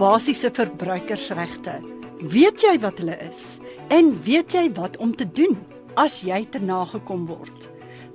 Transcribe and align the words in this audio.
basiese 0.00 0.48
verbruikersregte. 0.56 1.74
Weet 2.32 2.62
jy 2.64 2.78
wat 2.80 3.00
hulle 3.02 3.18
is? 3.26 3.58
En 3.92 4.14
weet 4.24 4.54
jy 4.56 4.70
wat 4.78 4.96
om 4.96 5.12
te 5.16 5.26
doen 5.28 5.58
as 6.00 6.22
jy 6.24 6.38
te 6.48 6.60
nagekom 6.62 7.26
word? 7.28 7.66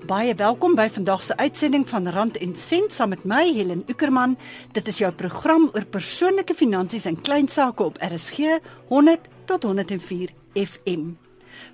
Baie 0.10 0.34
welkom 0.38 0.74
by 0.78 0.88
vandag 0.90 1.22
se 1.26 1.36
uitsending 1.38 1.84
van 1.90 2.10
Rand 2.14 2.40
en 2.42 2.56
Sent 2.58 2.94
saam 2.94 3.12
met 3.14 3.26
my 3.26 3.44
Helen 3.54 3.84
Ukerman. 3.90 4.34
Dit 4.74 4.90
is 4.90 5.02
jou 5.02 5.12
program 5.14 5.68
oor 5.74 5.86
persoonlike 5.86 6.56
finansies 6.58 7.06
en 7.06 7.20
klein 7.22 7.50
sake 7.50 7.86
op 7.86 8.00
RSG 8.02 8.58
100 8.90 9.30
tot 9.46 9.68
104 9.70 10.34
FM. 10.54 11.12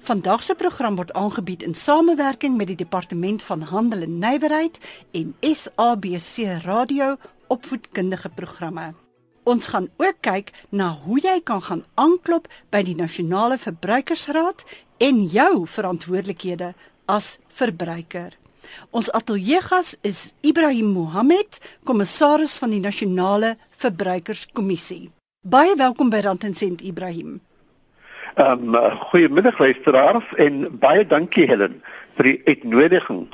Vandag 0.08 0.44
se 0.44 0.56
program 0.60 0.98
word 1.00 1.14
aangebied 1.16 1.64
in 1.64 1.76
samewerking 1.76 2.58
met 2.58 2.68
die 2.68 2.80
Departement 2.84 3.44
van 3.48 3.64
Handel 3.72 4.04
en 4.04 4.20
Nywerheid 4.20 4.80
en 5.16 5.32
SABC 5.40 6.64
Radio 6.68 7.16
opvoedkundige 7.48 8.30
programme. 8.30 8.92
Ons 9.44 9.72
gaan 9.74 9.90
ook 9.98 10.20
kyk 10.22 10.52
na 10.70 10.92
hoe 11.04 11.18
jy 11.20 11.40
kan 11.44 11.62
gaan 11.66 11.82
aanklop 11.98 12.46
by 12.70 12.84
die 12.86 12.96
Nasionale 12.96 13.58
Verbruikersraad 13.58 14.62
en 15.02 15.24
jou 15.26 15.66
verantwoordelikhede 15.66 16.74
as 17.10 17.40
verbruiker. 17.50 18.38
Ons 18.94 19.10
ateljeegas 19.12 19.96
is 20.06 20.34
Ibrahim 20.46 20.94
Mohammed, 20.94 21.58
kommissaris 21.84 22.54
van 22.62 22.70
die 22.76 22.84
Nasionale 22.84 23.56
Verbruikerskommissie. 23.82 25.10
Baie 25.42 25.74
welkom 25.76 26.14
by 26.14 26.22
Rand 26.22 26.46
en 26.46 26.54
Sent 26.54 26.86
Ibrahim. 26.86 27.40
Ehm 28.38 28.76
um, 28.76 29.00
goeiemiddag 29.10 29.58
luisteraars 29.60 30.30
en 30.38 30.68
baie 30.80 31.02
dankie 31.06 31.48
Helen 31.50 31.82
vir 32.16 32.30
die 32.30 32.38
uitnodiging 32.46 33.26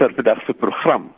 vir 0.00 0.14
vandag 0.16 0.40
se 0.46 0.56
program. 0.56 1.10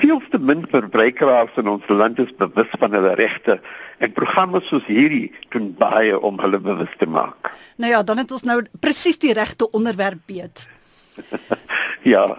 Veel 0.00 0.20
te 0.30 0.38
min 0.38 0.64
verbruikers 0.70 1.56
in 1.60 1.68
ons 1.68 1.88
land 1.88 2.18
is 2.18 2.32
bewus 2.38 2.70
van 2.78 2.94
hulle 2.96 3.14
regte 3.18 3.60
en 3.98 4.12
programme 4.12 4.60
soos 4.64 4.86
hierdie 4.86 5.32
doen 5.52 5.72
baie 5.78 6.18
om 6.18 6.40
hulle 6.40 6.60
bewus 6.60 6.94
te 6.98 7.06
maak. 7.06 7.52
Nou 7.76 7.90
ja, 7.90 8.02
dan 8.02 8.22
het 8.22 8.30
ons 8.30 8.46
nou 8.48 8.62
presies 8.80 9.18
die 9.18 9.34
regte 9.36 9.70
onderwerp 9.70 10.20
beet. 10.26 10.66
ja. 12.14 12.38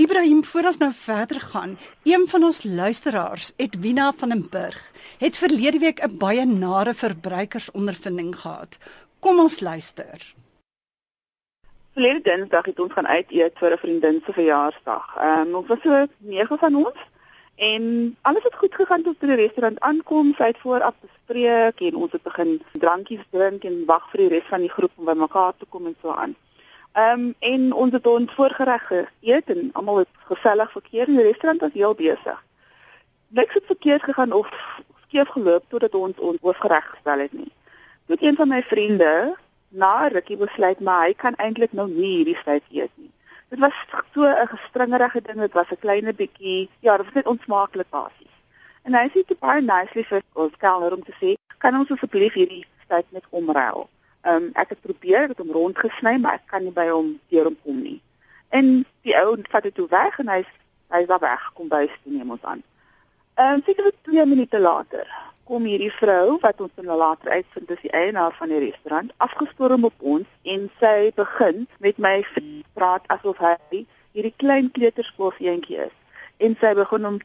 Ibrahim, 0.00 0.44
voor 0.44 0.70
ons 0.70 0.78
nou 0.80 0.90
verder 0.94 1.40
gaan, 1.40 1.78
een 2.04 2.26
van 2.28 2.44
ons 2.44 2.62
luisteraars, 2.64 3.52
Edwina 3.56 4.12
van 4.16 4.28
den 4.28 4.46
Burg, 4.50 4.80
het 5.18 5.36
verlede 5.36 5.78
week 5.78 6.00
'n 6.04 6.16
baie 6.16 6.46
nare 6.46 6.94
verbruikersondervinding 6.94 8.36
gehad. 8.36 8.78
Kom 9.20 9.38
ons 9.38 9.60
luister. 9.60 10.34
Verlede 12.00 12.22
Dinsdag 12.24 12.64
het 12.64 12.78
ons 12.80 12.92
gaan 12.92 13.06
uit 13.06 13.30
eet 13.30 13.58
vir 13.60 13.72
'n 13.72 13.78
vriendin 13.78 14.22
se 14.24 14.32
verjaarsdag. 14.32 15.16
Ehm 15.16 15.48
um, 15.48 15.54
ons 15.54 15.66
was 15.66 15.80
so 15.82 16.06
nege 16.18 16.56
van 16.58 16.74
ons 16.74 17.00
en 17.56 17.82
alles 18.22 18.42
het 18.42 18.54
goed 18.54 18.74
gegaan 18.74 19.02
tot 19.02 19.20
die 19.20 19.34
restaurant 19.34 19.80
aankom. 19.80 20.32
Sy 20.38 20.44
het 20.44 20.58
vooraf 20.58 20.94
bespreek 21.00 21.80
en 21.80 21.94
ons 21.94 22.12
het 22.12 22.22
begin 22.22 22.62
drankies 22.72 23.26
drink 23.30 23.64
en 23.64 23.84
wag 23.86 24.06
vir 24.10 24.18
die 24.20 24.28
res 24.28 24.48
van 24.48 24.60
die 24.60 24.70
groep 24.76 24.90
om 24.96 25.04
by 25.04 25.12
mekaar 25.12 25.52
te 25.58 25.66
kom 25.68 25.86
en 25.86 25.96
so 26.00 26.08
aan. 26.10 26.34
Ehm 26.92 27.20
um, 27.20 27.34
en 27.38 27.72
ons 27.72 27.92
het 27.92 28.06
ons 28.06 28.32
voorgereg 28.32 28.86
geëet 28.86 29.50
en 29.56 29.70
almal 29.72 29.98
het 29.98 30.14
gesellig 30.32 30.72
verkeer 30.72 31.08
in 31.08 31.16
die 31.16 31.28
restaurant 31.28 31.60
was 31.60 31.76
heel 31.82 31.94
besig. 31.94 32.44
Niks 33.28 33.54
het 33.54 33.66
verkeerd 33.66 34.02
gegaan 34.02 34.32
of 34.32 34.48
skeef 35.02 35.28
geloop 35.28 35.64
totdat 35.68 35.94
ons 35.94 36.16
ons 36.18 36.40
hoofgereg 36.40 36.90
gestel 36.94 37.18
het 37.18 37.32
nie. 37.32 37.52
Toe 38.06 38.16
een 38.20 38.36
van 38.36 38.48
my 38.48 38.62
vriende 38.62 39.36
na 39.70 40.08
rukkie 40.08 40.36
besluit 40.36 40.80
maar 40.80 41.06
hy 41.06 41.14
kan 41.14 41.36
eintlik 41.38 41.72
nou 41.72 41.86
nie 41.88 42.16
hierdie 42.16 42.38
tyd 42.44 42.64
eet 42.70 42.92
nie. 42.96 43.10
Dit 43.50 43.58
was 43.58 43.74
so 44.14 44.22
'n 44.22 44.46
gestringerige 44.46 45.20
ding, 45.22 45.40
dit 45.40 45.52
was 45.52 45.70
'n 45.70 45.80
klein 45.80 46.14
bietjie, 46.16 46.68
ja, 46.80 46.96
dit 46.96 47.06
was 47.06 47.14
net 47.14 47.26
onsmaaklik 47.26 47.90
basies. 47.90 48.34
En 48.82 48.94
hy 48.94 49.08
sê 49.08 49.26
dit 49.26 49.38
baie 49.38 49.60
nicely 49.60 50.04
vir 50.04 50.22
ons 50.32 50.56
kelner 50.56 50.92
om 50.92 51.02
te 51.02 51.14
sê, 51.20 51.34
kan 51.58 51.76
ons 51.76 51.90
asseblief 51.90 52.32
hierdie 52.32 52.64
tyd 52.88 53.06
net 53.12 53.24
omruil. 53.30 53.88
Ehm 54.22 54.36
um, 54.36 54.50
ek 54.54 54.68
het 54.68 54.80
probeer 54.80 55.28
dit 55.28 55.40
om 55.40 55.52
rond 55.52 55.78
gesny, 55.78 56.18
maar 56.18 56.34
ek 56.34 56.46
kan 56.46 56.62
nie 56.62 56.72
by 56.72 56.88
hom 56.88 57.20
deur 57.28 57.44
hom 57.44 57.56
kom 57.64 57.82
nie. 57.82 58.00
En 58.48 58.86
die 59.02 59.16
ou 59.16 59.36
vat 59.50 59.62
dit 59.62 59.74
toe 59.74 59.88
weg 59.88 60.18
en 60.18 60.28
hy 60.28 60.44
hy 60.90 61.00
is 61.00 61.06
daar 61.06 61.22
weg 61.22 61.52
kom 61.54 61.68
by 61.68 61.86
sy 61.86 62.14
neem 62.16 62.30
ons 62.30 62.42
aan. 62.42 62.62
Ehm 63.34 63.54
um, 63.54 63.62
seker 63.66 63.92
2 64.02 64.26
minute 64.26 64.58
later 64.58 65.29
kom 65.50 65.64
hierdie 65.66 65.90
vrou 65.90 66.36
wat 66.44 66.60
ons 66.62 66.70
dan 66.78 66.86
later 66.94 67.32
uitvind 67.34 67.70
is 67.74 67.80
die 67.82 67.90
eienaar 67.90 68.34
van 68.38 68.52
die 68.52 68.60
restaurant 68.62 69.10
afgestorm 69.24 69.88
op 69.88 70.04
ons 70.12 70.28
en 70.54 70.68
sy 70.78 71.10
begin 71.16 71.66
met 71.86 71.98
my 71.98 72.12
praat 72.78 73.08
asof 73.14 73.42
hy 73.42 73.80
hierdie 74.14 74.34
klein 74.42 74.70
kleuterskoolseentjie 74.76 75.80
is. 75.88 75.96
En 76.38 76.54
sy 76.62 76.70
begin 76.78 77.08
hom 77.08 77.18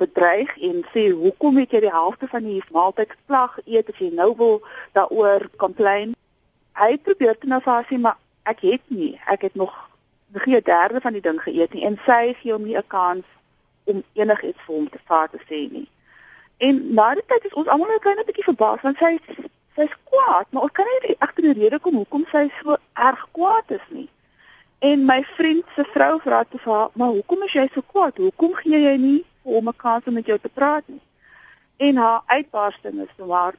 bedreig 0.00 0.56
en 0.70 0.80
sê 0.94 1.04
hoekom 1.12 1.60
het 1.60 1.76
jy 1.76 1.84
die 1.84 1.92
helfte 1.92 2.30
van 2.32 2.48
die 2.48 2.58
maaltyd 2.72 3.12
plag 3.28 3.60
eet 3.66 3.92
as 3.92 4.00
jy 4.00 4.08
nou 4.16 4.32
wil 4.40 4.58
daaroor 4.96 5.48
complain? 5.60 6.16
Hy 6.80 6.96
probeer 7.04 7.36
te 7.36 7.52
nou 7.52 7.60
sê 7.68 8.00
maar 8.00 8.16
ek 8.48 8.64
het 8.64 8.84
nie. 8.88 9.18
Ek 9.28 9.44
het 9.44 9.60
nog 9.60 9.76
geen 10.32 10.56
'n 10.56 10.68
derde 10.72 11.04
van 11.04 11.12
die 11.12 11.26
ding 11.28 11.40
geëet 11.40 11.74
nie. 11.74 11.84
En 11.84 12.00
sy 12.06 12.32
gee 12.40 12.52
hom 12.52 12.64
nie 12.64 12.78
'n 12.80 12.88
kans 12.88 13.26
om 13.84 14.02
enigiets 14.12 14.64
vir 14.66 14.74
hom 14.74 14.88
te 14.88 15.00
vaar 15.04 15.28
te 15.28 15.40
sê 15.48 15.68
nie 15.68 15.91
En 16.62 16.76
na 16.94 17.08
die 17.18 17.24
tyd 17.26 17.46
is 17.48 17.54
ons 17.58 17.68
almal 17.72 17.88
net 17.90 17.98
'n 17.98 18.04
klein 18.04 18.26
bietjie 18.26 18.44
verbaas 18.48 18.82
want 18.86 18.98
sy 18.98 19.12
sy's 19.76 19.94
kwaad, 20.10 20.46
maar 20.50 20.66
ons 20.66 20.74
kan 20.78 20.86
nie 20.90 21.14
agter 21.18 21.46
die 21.46 21.54
rede 21.60 21.78
kom 21.78 21.96
hoekom 21.98 22.26
sy 22.32 22.42
so 22.58 22.76
erg 23.08 23.22
kwaad 23.38 23.72
is 23.78 23.86
nie. 23.88 24.08
En 24.90 25.04
my 25.08 25.16
vriend 25.36 25.64
se 25.76 25.84
vrou 25.94 26.20
vra 26.26 26.42
toe 26.44 26.60
vir 26.64 26.72
haar, 26.72 26.90
"Maar 26.92 27.08
hoekom 27.16 27.42
is 27.42 27.52
jy 27.52 27.68
so 27.74 27.82
kwaad? 27.92 28.16
Hoekom 28.16 28.54
gee 28.54 28.78
jy 28.78 28.96
nie 28.96 29.24
vir 29.42 29.52
hom 29.52 29.68
'n 29.68 29.76
kans 29.76 30.06
om 30.06 30.14
met 30.14 30.26
jou 30.26 30.38
te 30.38 30.48
praat 30.48 30.84
nie?" 30.86 31.00
En 31.76 31.96
haar 31.96 32.22
uitbarsting 32.26 33.00
is 33.00 33.14
so 33.16 33.26
maar, 33.26 33.54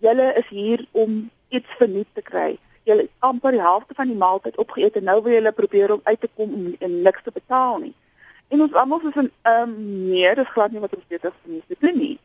"Julle 0.00 0.34
is 0.36 0.48
hier 0.48 0.86
om 0.92 1.30
iets 1.48 1.70
verniet 1.78 2.08
te 2.12 2.22
kry. 2.22 2.58
Julle 2.82 3.02
het 3.02 3.10
amper 3.18 3.50
die 3.50 3.60
helfte 3.60 3.94
van 3.94 4.06
die 4.06 4.16
maaltyd 4.16 4.56
opgeëet 4.56 4.96
en 4.96 5.04
nou 5.04 5.22
wil 5.22 5.32
julle 5.32 5.52
probeer 5.52 5.92
om 5.92 6.00
uit 6.04 6.20
te 6.20 6.28
kom 6.36 6.54
om 6.54 6.76
en 6.78 7.02
niks 7.02 7.22
te 7.22 7.30
betaal 7.30 7.78
nie." 7.78 7.94
En 8.48 8.60
ons 8.60 8.72
almal 8.72 9.00
sê, 9.00 9.30
"Ehm 9.42 9.62
um, 9.62 10.08
nee, 10.08 10.34
dis 10.34 10.48
glad 10.48 10.70
nie 10.70 10.80
wat 10.80 10.94
ons 10.94 11.06
beter 11.08 11.32
verniet 11.42 11.64
te 11.68 11.76
doen 11.78 11.98
nie." 11.98 12.18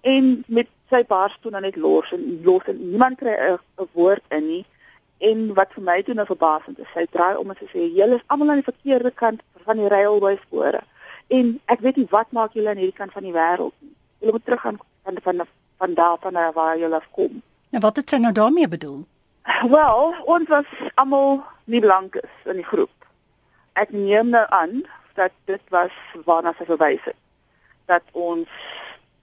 En 0.00 0.44
met 0.48 0.68
sy 0.90 1.02
bars 1.06 1.36
toe 1.40 1.50
dan 1.50 1.62
net 1.62 1.76
los 1.76 2.12
en 2.12 2.40
los 2.44 2.66
en 2.66 2.78
niemand 2.90 3.18
kry 3.18 3.34
'n 3.36 3.88
woord 3.92 4.22
in 4.28 4.46
nie. 4.46 4.64
En 5.18 5.54
wat 5.54 5.72
vir 5.72 5.82
my 5.82 6.02
toe 6.02 6.14
nou 6.14 6.26
verbasend 6.26 6.78
is 6.78 6.92
sy 6.94 7.06
draai 7.10 7.36
om 7.36 7.50
en 7.50 7.56
sy 7.56 7.68
sê 7.72 7.90
julle 7.96 8.16
is 8.16 8.26
almal 8.26 8.50
aan 8.50 8.62
die 8.62 8.72
verkeerde 8.72 9.10
kant 9.10 9.42
van 9.64 9.76
die 9.76 9.88
railway 9.88 10.36
spore. 10.36 10.80
En 11.28 11.60
ek 11.64 11.80
weet 11.80 11.96
nie 11.96 12.06
wat 12.10 12.32
maak 12.32 12.52
julle 12.52 12.68
aan 12.68 12.82
hierdie 12.82 13.00
kant 13.02 13.12
van 13.12 13.22
die 13.22 13.32
wêreld 13.32 13.74
nie. 13.78 13.94
Julle 14.18 14.32
moet 14.32 14.44
terug 14.44 14.60
gaan 14.60 14.78
van 15.04 15.16
van 15.22 15.46
van 15.78 15.94
daar 15.94 16.16
van 16.20 16.34
waar 16.54 16.78
julle 16.78 17.00
kom 17.10 17.42
nou 17.70 17.82
wat 17.82 17.96
het 17.96 18.10
sy 18.10 18.18
nou 18.18 18.32
daarmee 18.32 18.68
bedoel? 18.68 19.04
Wel 19.70 20.14
ons 20.24 20.48
was 20.48 20.66
almal 20.94 21.42
nie 21.64 21.80
blank 21.80 22.14
is 22.14 22.50
in 22.50 22.58
die 22.60 22.66
groep. 22.66 22.92
Ek 23.78 23.92
neem 23.94 24.32
nou 24.34 24.44
aan 24.48 24.82
dat 25.18 25.32
dit 25.44 25.62
was 25.74 25.94
waarna 26.26 26.52
sy 26.58 26.66
verwys 26.68 27.04
het. 27.06 27.18
Dat 27.86 28.02
ons 28.12 28.48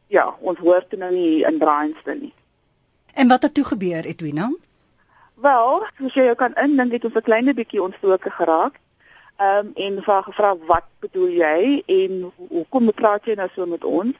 ja, 0.08 0.36
ons 0.40 0.60
hoor 0.60 0.88
toe 0.88 1.00
nou 1.00 1.12
nie 1.12 1.44
in 1.48 1.58
Braanston 1.58 2.20
nie. 2.20 2.34
En 3.14 3.28
wat 3.28 3.42
het 3.42 3.54
toe 3.54 3.64
gebeur, 3.64 4.06
Edwina? 4.06 4.52
Wel, 5.42 5.86
soos 5.98 6.14
jy 6.14 6.36
kan 6.36 6.56
indink, 6.58 6.92
het 6.92 7.06
ons 7.06 7.16
'n 7.16 7.22
klein 7.30 7.54
bietjie 7.54 7.82
ontstoke 7.82 8.30
geraak. 8.30 8.80
Ehm 9.38 9.66
um, 9.66 9.72
en 9.76 10.04
vra 10.04 10.22
gevra 10.22 10.56
wat 10.66 10.86
bedoel 11.00 11.30
jy 11.30 11.84
en 11.86 12.32
hoekom 12.38 12.84
hoe 12.84 12.94
praat 12.94 13.26
jy 13.26 13.36
nou 13.36 13.50
so 13.54 13.66
met 13.66 13.84
ons? 13.84 14.16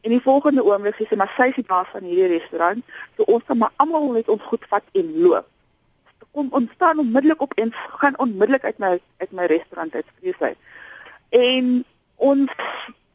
En 0.00 0.10
die 0.10 0.22
volgende 0.22 0.64
oomblik 0.64 0.96
sê 0.96 1.06
sy 1.08 1.16
maar 1.16 1.32
sy 1.36 1.48
is 1.48 1.58
die 1.60 1.68
baas 1.68 1.90
van 1.92 2.02
hierdie 2.02 2.38
restaurant, 2.38 2.84
so 3.16 3.22
ons 3.22 3.44
kan 3.44 3.58
maar 3.58 3.72
almal 3.76 4.12
net 4.12 4.28
ons 4.28 4.42
goed 4.42 4.64
vat 4.70 4.82
en 4.92 5.10
loop. 5.22 5.46
Kom 6.32 6.48
ons 6.50 6.72
staan 6.74 6.98
onmiddellik 6.98 7.40
op 7.40 7.52
en 7.54 7.72
gaan 7.72 8.18
onmiddellik 8.18 8.64
uit 8.64 8.78
my 8.78 9.00
uit 9.16 9.32
my 9.32 9.46
restaurant 9.52 9.94
uit 9.94 10.06
vrees 10.18 10.40
hy. 10.40 10.54
En 11.30 11.84
ons 12.16 12.56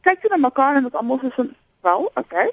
kyk 0.06 0.22
net 0.22 0.30
na 0.30 0.40
mekaar 0.46 0.78
en 0.78 0.84
ons 0.84 1.00
almal 1.02 1.18
so 1.24 1.48
wel, 1.80 2.10
okay. 2.14 2.50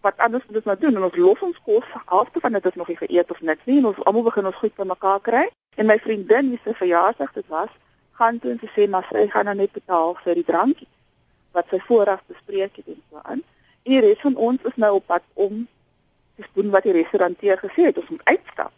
Wat 0.00 0.18
anders 0.18 0.46
moet 0.46 0.56
ons 0.56 0.64
nou 0.64 0.78
doen? 0.78 0.96
En 0.96 1.02
ons 1.02 1.16
los 1.16 1.40
ons 1.40 1.60
kos, 1.64 1.84
halfte 2.04 2.40
van 2.40 2.52
dit 2.52 2.66
is 2.66 2.74
nog 2.74 2.88
nie 2.88 2.96
geëet 2.96 3.30
of 3.30 3.40
niks 3.40 3.64
nie 3.64 3.78
en 3.78 3.86
ons 3.92 4.04
almal 4.04 4.26
begin 4.28 4.46
ons 4.46 4.60
goed 4.62 4.74
by 4.76 4.86
mekaar 4.86 5.20
kry. 5.20 5.46
En 5.76 5.86
my 5.86 5.98
vriendin, 5.98 6.50
wie 6.50 6.60
se 6.64 6.74
verjaarsdag 6.74 7.32
dit 7.32 7.48
was, 7.52 7.72
gaan 8.16 8.38
toe 8.38 8.50
en 8.54 8.60
sê 8.74 8.86
maar 8.88 9.06
sy 9.10 9.26
gaan 9.32 9.44
nou 9.50 9.56
net 9.56 9.72
betaal 9.72 10.14
vir 10.24 10.38
die 10.38 10.46
drankie 10.46 10.88
wat 11.56 11.68
sy 11.72 11.80
vooraf 11.88 12.22
bespreek 12.30 12.76
het 12.76 12.88
en 12.92 13.00
so 13.10 13.20
aan. 13.22 13.42
En 13.84 13.92
die 13.92 14.02
res 14.04 14.20
van 14.24 14.36
ons 14.48 14.62
is 14.68 14.76
nou 14.82 14.92
op 14.98 15.06
pad 15.12 15.24
om 15.34 15.66
te 16.36 16.48
doen 16.58 16.72
wat 16.74 16.84
die 16.84 16.92
restauranteur 16.96 17.60
gesê 17.62 17.88
het, 17.88 17.98
ons 18.00 18.12
moet 18.12 18.24
uitstap. 18.32 18.72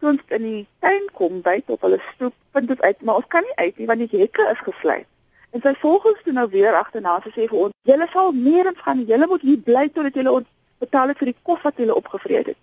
Ons 0.00 0.22
in 0.36 0.46
die 0.46 0.62
tuin 0.82 1.06
kom 1.14 1.42
by 1.46 1.60
tot 1.66 1.82
hulle 1.86 2.00
stoep, 2.12 2.34
vind 2.56 2.70
dit 2.72 2.82
uit, 2.82 3.02
maar 3.06 3.20
ons 3.20 3.30
kan 3.30 3.46
nie 3.46 3.56
uit 3.60 3.78
nie 3.78 3.88
want 3.90 4.02
die 4.02 4.22
hekke 4.22 4.46
is 4.50 4.62
gesluit. 4.66 5.06
En 5.50 5.60
sy 5.64 5.74
volg 5.82 6.04
ons 6.04 6.22
toe 6.24 6.32
nou 6.32 6.48
weer 6.48 6.74
agterna 6.78 7.16
en 7.18 7.32
sê 7.32 7.46
vir 7.48 7.58
ons: 7.58 7.74
"Julle 7.82 8.06
sal 8.12 8.32
nêrens 8.32 8.82
gaan. 8.84 9.04
Julle 9.06 9.26
moet 9.26 9.42
hier 9.42 9.58
bly 9.58 9.88
totdat 9.88 10.14
julle 10.14 10.32
ons 10.32 10.46
betaal 10.78 11.08
het 11.08 11.18
vir 11.18 11.32
die 11.32 11.40
kos 11.42 11.62
wat 11.62 11.76
julle 11.76 11.94
opgevreet 11.94 12.46
het." 12.46 12.56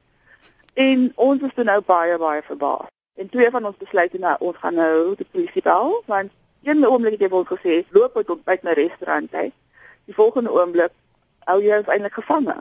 En 0.73 1.11
ons 1.15 1.41
is 1.41 1.53
toe 1.55 1.63
nou 1.63 1.81
baie 1.81 2.17
baie 2.17 2.41
verbaas. 2.43 2.87
En 3.15 3.29
twee 3.29 3.49
van 3.49 3.65
ons 3.65 3.77
besluit 3.77 4.19
nou 4.19 4.35
ons 4.39 4.57
gaan 4.57 4.75
nou 4.75 5.15
die 5.15 5.27
polisie 5.31 5.61
bel 5.61 6.03
want 6.05 6.31
een 6.63 6.85
oomblik 6.85 7.19
het 7.19 7.21
jy 7.21 7.29
ons 7.29 7.47
gesê: 7.47 7.83
"Loop 7.89 8.17
uit 8.17 8.29
op 8.29 8.45
by 8.45 8.57
my 8.61 8.71
restaurant 8.71 9.33
uit." 9.33 9.53
Die 10.05 10.15
volgende 10.15 10.51
oomblik 10.51 10.91
hou 11.45 11.61
jy 11.63 11.77
ons 11.77 11.87
eintlik 11.87 12.13
gevange. 12.13 12.55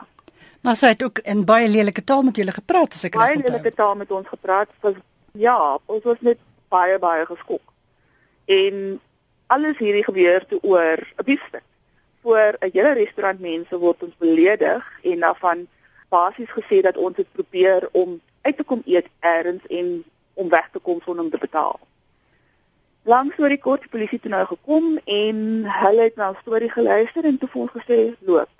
Maar 0.60 0.76
sy 0.76 0.86
het 0.86 1.02
ook 1.02 1.18
in 1.18 1.44
baie 1.44 1.68
lelike 1.68 2.04
taal 2.04 2.22
met 2.22 2.36
julle 2.36 2.52
gepraat 2.52 2.94
as 2.94 3.04
ek 3.04 3.14
reg 3.14 3.22
Baie 3.22 3.36
onthou. 3.36 3.52
lelike 3.52 3.74
taal 3.74 3.94
met 3.94 4.10
ons 4.10 4.28
gepraat. 4.28 4.68
Was 4.80 4.94
ja, 5.32 5.78
ons 5.86 6.02
was 6.02 6.20
net 6.20 6.38
baie 6.68 6.98
baie 6.98 7.26
geskok. 7.26 7.62
En 8.44 9.00
alles 9.46 9.78
hierdie 9.78 10.04
gebeur 10.04 10.46
toe 10.46 10.58
oor 10.62 10.98
'n 11.16 11.24
biefstuk. 11.24 11.62
Voor 12.22 12.56
'n 12.60 12.70
hele 12.72 12.92
restaurant 12.92 13.40
mense 13.40 13.78
word 13.78 14.02
ons 14.02 14.16
beledig 14.18 14.84
en 15.02 15.20
daarvan 15.20 15.66
basies 16.08 16.50
gesê 16.50 16.80
dat 16.82 16.96
ons 16.96 17.16
het 17.16 17.32
probeer 17.32 17.88
om 17.92 18.20
uit 18.42 18.56
te 18.56 18.64
kom 18.64 18.82
eet 18.84 19.08
eers 19.20 19.66
en 19.68 20.04
om 20.34 20.48
weg 20.48 20.68
te 20.72 20.78
kom 20.78 21.00
sonder 21.00 21.24
om 21.24 21.30
te 21.30 21.38
betaal. 21.38 21.78
Langs 23.02 23.38
oor 23.38 23.48
die 23.48 23.62
kort 23.62 23.80
die 23.80 23.90
polisie 23.90 24.20
toe 24.20 24.30
nou 24.30 24.46
gekom 24.46 24.98
en 25.04 25.36
hulle 25.64 26.02
het 26.08 26.16
na 26.16 26.28
ons 26.28 26.42
storie 26.42 26.70
geluister 26.70 27.24
en 27.24 27.38
toe 27.38 27.48
vir 27.48 27.60
ons 27.60 27.74
gesê 27.78 27.98
loop. 28.18 28.50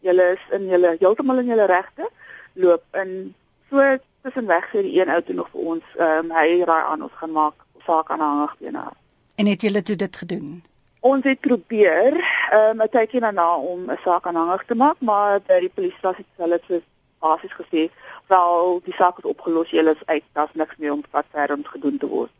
Julle 0.00 0.30
is 0.36 0.44
in 0.56 0.68
julle 0.72 0.94
heeltemal 1.00 1.42
in 1.42 1.52
julle 1.52 1.66
regte. 1.68 2.08
Loop 2.52 2.84
in 3.02 3.34
so 3.68 3.98
tussenweg 4.24 4.70
sê 4.70 4.84
die 4.86 4.96
een 5.00 5.12
ou 5.12 5.20
toe 5.22 5.36
nog 5.36 5.52
vir 5.52 5.68
ons, 5.74 5.92
ehm 5.98 6.30
um, 6.30 6.32
hy 6.36 6.62
raai 6.64 6.82
aan 6.92 7.04
ons 7.08 7.20
gaan 7.20 7.36
maak 7.36 7.66
saak 7.86 8.10
aanhangig 8.10 8.56
teen 8.58 8.80
haar. 8.80 8.99
En 9.40 9.46
het 9.46 9.60
julle 9.60 9.82
toe 9.82 9.96
dit 9.96 10.16
gedoen? 10.16 10.64
Ons 11.00 11.24
het 11.24 11.40
probeer 11.40 12.12
ehm 12.50 12.80
um, 12.80 12.82
'n 12.84 12.88
tydjie 12.96 13.20
daarna 13.20 13.56
om 13.56 13.90
'n 13.90 14.00
saak 14.04 14.26
aanhangig 14.26 14.64
te 14.64 14.74
maak, 14.74 14.98
maar 14.98 15.40
by 15.40 15.60
die 15.60 15.72
polisiestasie 15.76 16.24
het 16.28 16.42
hulle 16.44 16.60
so 16.66 16.80
basies 17.18 17.54
gesê, 17.60 17.82
"Wel, 18.26 18.80
die 18.84 18.94
saak 18.94 19.18
is 19.18 19.24
opgelos, 19.24 19.70
julle 19.70 19.90
is 19.90 20.06
uit, 20.06 20.24
daar's 20.32 20.52
niks 20.52 20.76
meer 20.76 20.92
om 20.92 21.04
wat 21.10 21.24
verder 21.30 21.56
om 21.56 21.64
gedoen 21.64 21.98
te 21.98 22.06
word." 22.06 22.30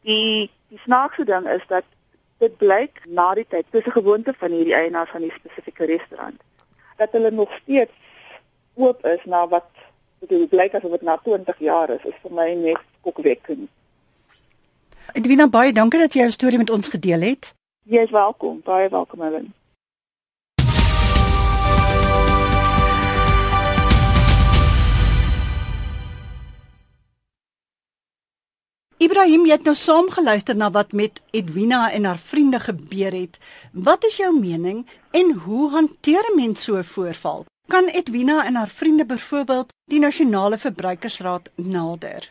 Die 0.00 0.50
die 0.68 0.78
snaakse 0.78 1.24
ding 1.24 1.48
is 1.48 1.64
dat 1.66 1.84
dit 2.38 2.56
blyk 2.56 3.02
na 3.06 3.34
die 3.34 3.46
tyd, 3.48 3.66
dis 3.70 3.86
'n 3.86 3.98
gewoonte 3.98 4.34
van 4.38 4.50
hierdie 4.50 4.74
eienaars 4.74 5.10
van 5.10 5.20
die 5.20 5.32
spesifieke 5.38 5.84
restaurant, 5.84 6.40
dat 6.96 7.12
hulle 7.12 7.30
nog 7.30 7.52
steeds 7.62 7.98
oop 8.74 9.06
is 9.06 9.24
na 9.24 9.48
wat 9.48 9.70
dit 10.18 10.48
blyk 10.48 10.74
asof 10.74 10.90
dit 10.90 11.02
na 11.02 11.16
20 11.16 11.58
jaar 11.58 11.90
is, 11.90 12.04
is 12.04 12.20
vir 12.22 12.32
my 12.32 12.54
net 12.54 12.78
skokwekkend. 12.98 13.68
Edwina 15.12 15.48
baie 15.48 15.72
dankie 15.72 15.98
dat 16.00 16.14
jy 16.14 16.26
jou 16.26 16.32
storie 16.34 16.58
met 16.58 16.70
ons 16.70 16.88
gedeel 16.88 17.24
het. 17.26 17.54
Jy 17.90 18.04
is 18.06 18.12
welkom, 18.14 18.60
baie 18.64 18.88
welkom 18.88 19.22
Helen. 19.24 19.48
Ibrahim, 29.00 29.46
jy 29.48 29.56
het 29.56 29.64
nou 29.64 29.74
saam 29.74 30.10
geluister 30.12 30.56
na 30.56 30.68
wat 30.70 30.92
met 30.92 31.22
Edwina 31.32 31.86
en 31.90 32.04
haar 32.04 32.20
vriende 32.20 32.60
gebeur 32.60 33.14
het. 33.16 33.38
Wat 33.72 34.04
is 34.04 34.18
jou 34.20 34.28
mening 34.36 34.84
en 35.10 35.32
hoe 35.46 35.70
hanteer 35.70 36.20
'n 36.30 36.36
mens 36.36 36.62
so 36.64 36.76
'n 36.76 36.84
voorval? 36.84 37.44
Kan 37.68 37.88
Edwina 37.88 38.44
en 38.44 38.54
haar 38.54 38.68
vriende 38.68 39.06
byvoorbeeld 39.06 39.72
die 39.84 40.00
nasionale 40.00 40.58
verbruikersraad 40.58 41.50
nader? 41.54 42.30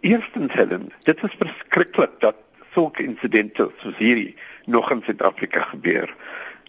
Eerstens 0.00 0.52
Helen, 0.52 0.92
dit 1.02 1.22
is 1.22 1.34
verskriklik 1.38 2.20
dat 2.22 2.36
sulke 2.72 3.02
insidente 3.02 3.64
soos 3.82 3.96
hierdie 3.98 4.36
nog 4.70 4.90
in 4.94 5.00
Suid-Afrika 5.02 5.64
gebeur. 5.72 6.12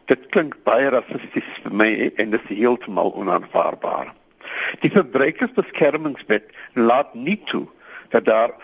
Dit 0.09 0.23
klink 0.33 0.55
baie 0.65 0.87
rassisties 0.89 1.51
vir 1.61 1.75
my 1.81 1.89
en 2.09 2.33
dit 2.33 2.47
is 2.47 2.57
heeltemal 2.57 3.13
onaanvaarbaar. 3.21 4.09
Die 4.81 4.89
verbruikersbeskermingswet 4.95 6.49
laat 6.73 7.13
nie 7.13 7.37
toe 7.51 7.67
dat 8.09 8.25
daar 8.25 8.55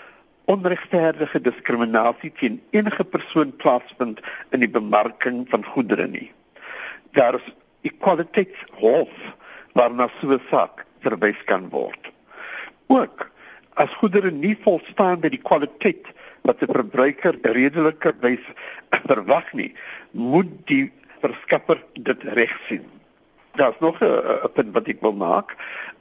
onregverdige 0.50 1.44
diskriminasie 1.46 2.34
teen 2.42 2.58
enige 2.74 3.06
persoon 3.06 3.54
plaasvind 3.62 4.24
in 4.50 4.66
die 4.66 4.72
bemarking 4.80 5.46
van 5.54 5.66
goedere 5.76 6.08
nie. 6.10 6.32
Daar 7.14 7.38
is 7.38 7.54
equaliteitshof 7.86 9.14
waarna 9.78 10.10
so 10.18 10.34
'n 10.34 10.42
saak 10.50 10.86
verwys 11.06 11.44
kan 11.46 11.70
word. 11.70 12.12
Ook 12.88 13.30
as 13.75 13.95
goedere 14.00 14.31
nie 14.31 14.56
volstaan 14.63 15.19
by 15.24 15.30
die 15.33 15.42
kwaliteit 15.42 16.07
wat 16.48 16.62
'n 16.62 16.72
verbruiker 16.72 17.36
redelikerwys 17.42 18.45
verwag 19.12 19.54
nie, 19.54 19.74
moet 20.12 20.51
die 20.72 20.92
verskaffer 21.22 21.81
dit 21.94 22.24
regsien. 22.38 22.86
Daar's 23.56 23.80
nog 23.80 24.00
'n 24.01 24.51
punt 24.54 24.74
wat 24.74 24.88
ek 24.88 25.01
wil 25.01 25.13
maak. 25.13 25.56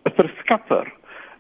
'n 0.04 0.14
Verskaffer 0.14 0.92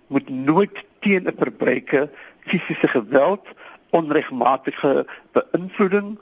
moet 0.08 0.28
nooit 0.28 0.84
teen 1.00 1.26
'n 1.26 1.36
verbruiker 1.38 2.10
fisiese 2.46 2.88
geweld, 2.88 3.46
onregmatige 3.90 5.06
beïnvloeding, 5.32 6.18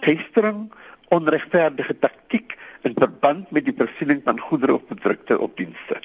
teistering, 0.00 0.72
onregverdige 1.08 1.98
taktiek 1.98 2.56
in 2.82 2.94
verband 2.98 3.50
met 3.50 3.64
die 3.64 3.74
voorsiening 3.76 4.20
van 4.24 4.40
goedere 4.40 4.74
of 4.74 4.84
produkte 4.86 5.38
of 5.38 5.50
dienste. 5.54 6.00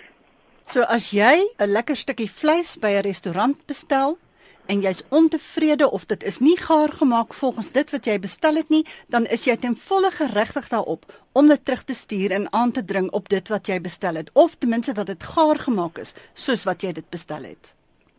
So 0.69 0.85
as 0.85 1.09
jy 1.09 1.49
'n 1.57 1.71
lekker 1.73 1.97
stukkie 1.97 2.29
vleis 2.29 2.77
by 2.77 2.91
'n 2.93 3.01
restaurant 3.01 3.57
bestel 3.65 4.19
en 4.67 4.81
jy's 4.81 5.01
ontevrede 5.09 5.89
of 5.91 6.05
dit 6.05 6.23
is 6.23 6.37
nie 6.39 6.57
gaar 6.57 6.91
gemaak 6.93 7.33
volgens 7.33 7.71
dit 7.71 7.89
wat 7.89 8.05
jy 8.05 8.19
bestel 8.19 8.55
het 8.55 8.69
nie, 8.69 8.85
dan 9.07 9.25
is 9.25 9.43
jy 9.43 9.57
ten 9.57 9.75
volle 9.75 10.11
geregtig 10.11 10.69
daarop 10.69 11.05
om 11.31 11.47
dit 11.47 11.65
terug 11.65 11.83
te 11.83 11.93
stuur 11.93 12.31
en 12.31 12.53
aan 12.53 12.71
te 12.71 12.85
dring 12.85 13.09
op 13.11 13.29
dit 13.29 13.47
wat 13.47 13.67
jy 13.67 13.81
bestel 13.81 14.15
het 14.15 14.29
of 14.33 14.55
ten 14.55 14.69
minste 14.69 14.93
dat 14.93 15.07
dit 15.07 15.23
gaar 15.23 15.57
gemaak 15.57 15.97
is 15.97 16.13
soos 16.33 16.63
wat 16.63 16.81
jy 16.81 16.91
dit 16.91 17.09
bestel 17.09 17.43
het. 17.43 17.73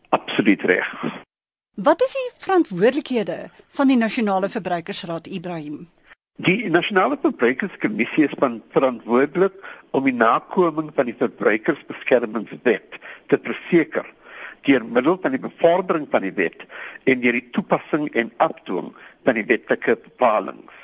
Absoluut 0.08 0.62
reg. 0.62 0.94
Wat 1.74 2.02
is 2.02 2.12
die 2.12 2.30
verantwoordelikhede 2.38 3.50
van 3.68 3.88
die 3.88 3.96
Nasionale 3.96 4.48
Verbruikersraad 4.48 5.26
Ibrahim? 5.26 5.88
Die 6.40 6.70
Nasionale 6.70 7.18
Verbruikerskommissie 7.20 8.22
is 8.24 8.34
verantwoordelik 8.72 9.58
om 9.92 10.06
die 10.08 10.14
nakoming 10.16 10.86
van 10.96 11.10
die 11.10 11.16
verbruikersbeskermingswet 11.18 12.96
te 13.28 13.38
verseker 13.44 14.08
deur 14.64 14.86
middel 14.86 15.18
van 15.20 15.34
die 15.36 15.42
bevordering 15.42 16.06
van 16.14 16.24
die 16.24 16.32
wet 16.38 16.64
en 17.04 17.20
deur 17.20 17.36
die 17.36 17.44
toepassing 17.52 18.08
en 18.22 18.32
afdwing 18.46 18.88
van 19.28 19.36
die 19.36 19.44
wetlike 19.52 19.98
bepalinge. 20.06 20.80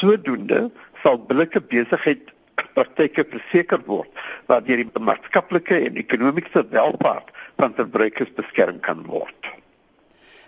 Sodoende 0.00 0.64
sal 1.04 1.22
billike 1.30 1.62
besigheid 1.70 2.34
praktyke 2.74 3.28
verseker 3.30 3.86
word 3.86 4.26
waardeur 4.50 4.82
die 4.82 5.06
maatskaplike 5.12 5.84
en 5.86 6.02
ekonomiese 6.02 6.66
welvaart 6.74 7.30
van 7.62 7.78
verbruikers 7.78 8.34
beskerm 8.42 8.82
kan 8.82 9.06
word. 9.06 9.54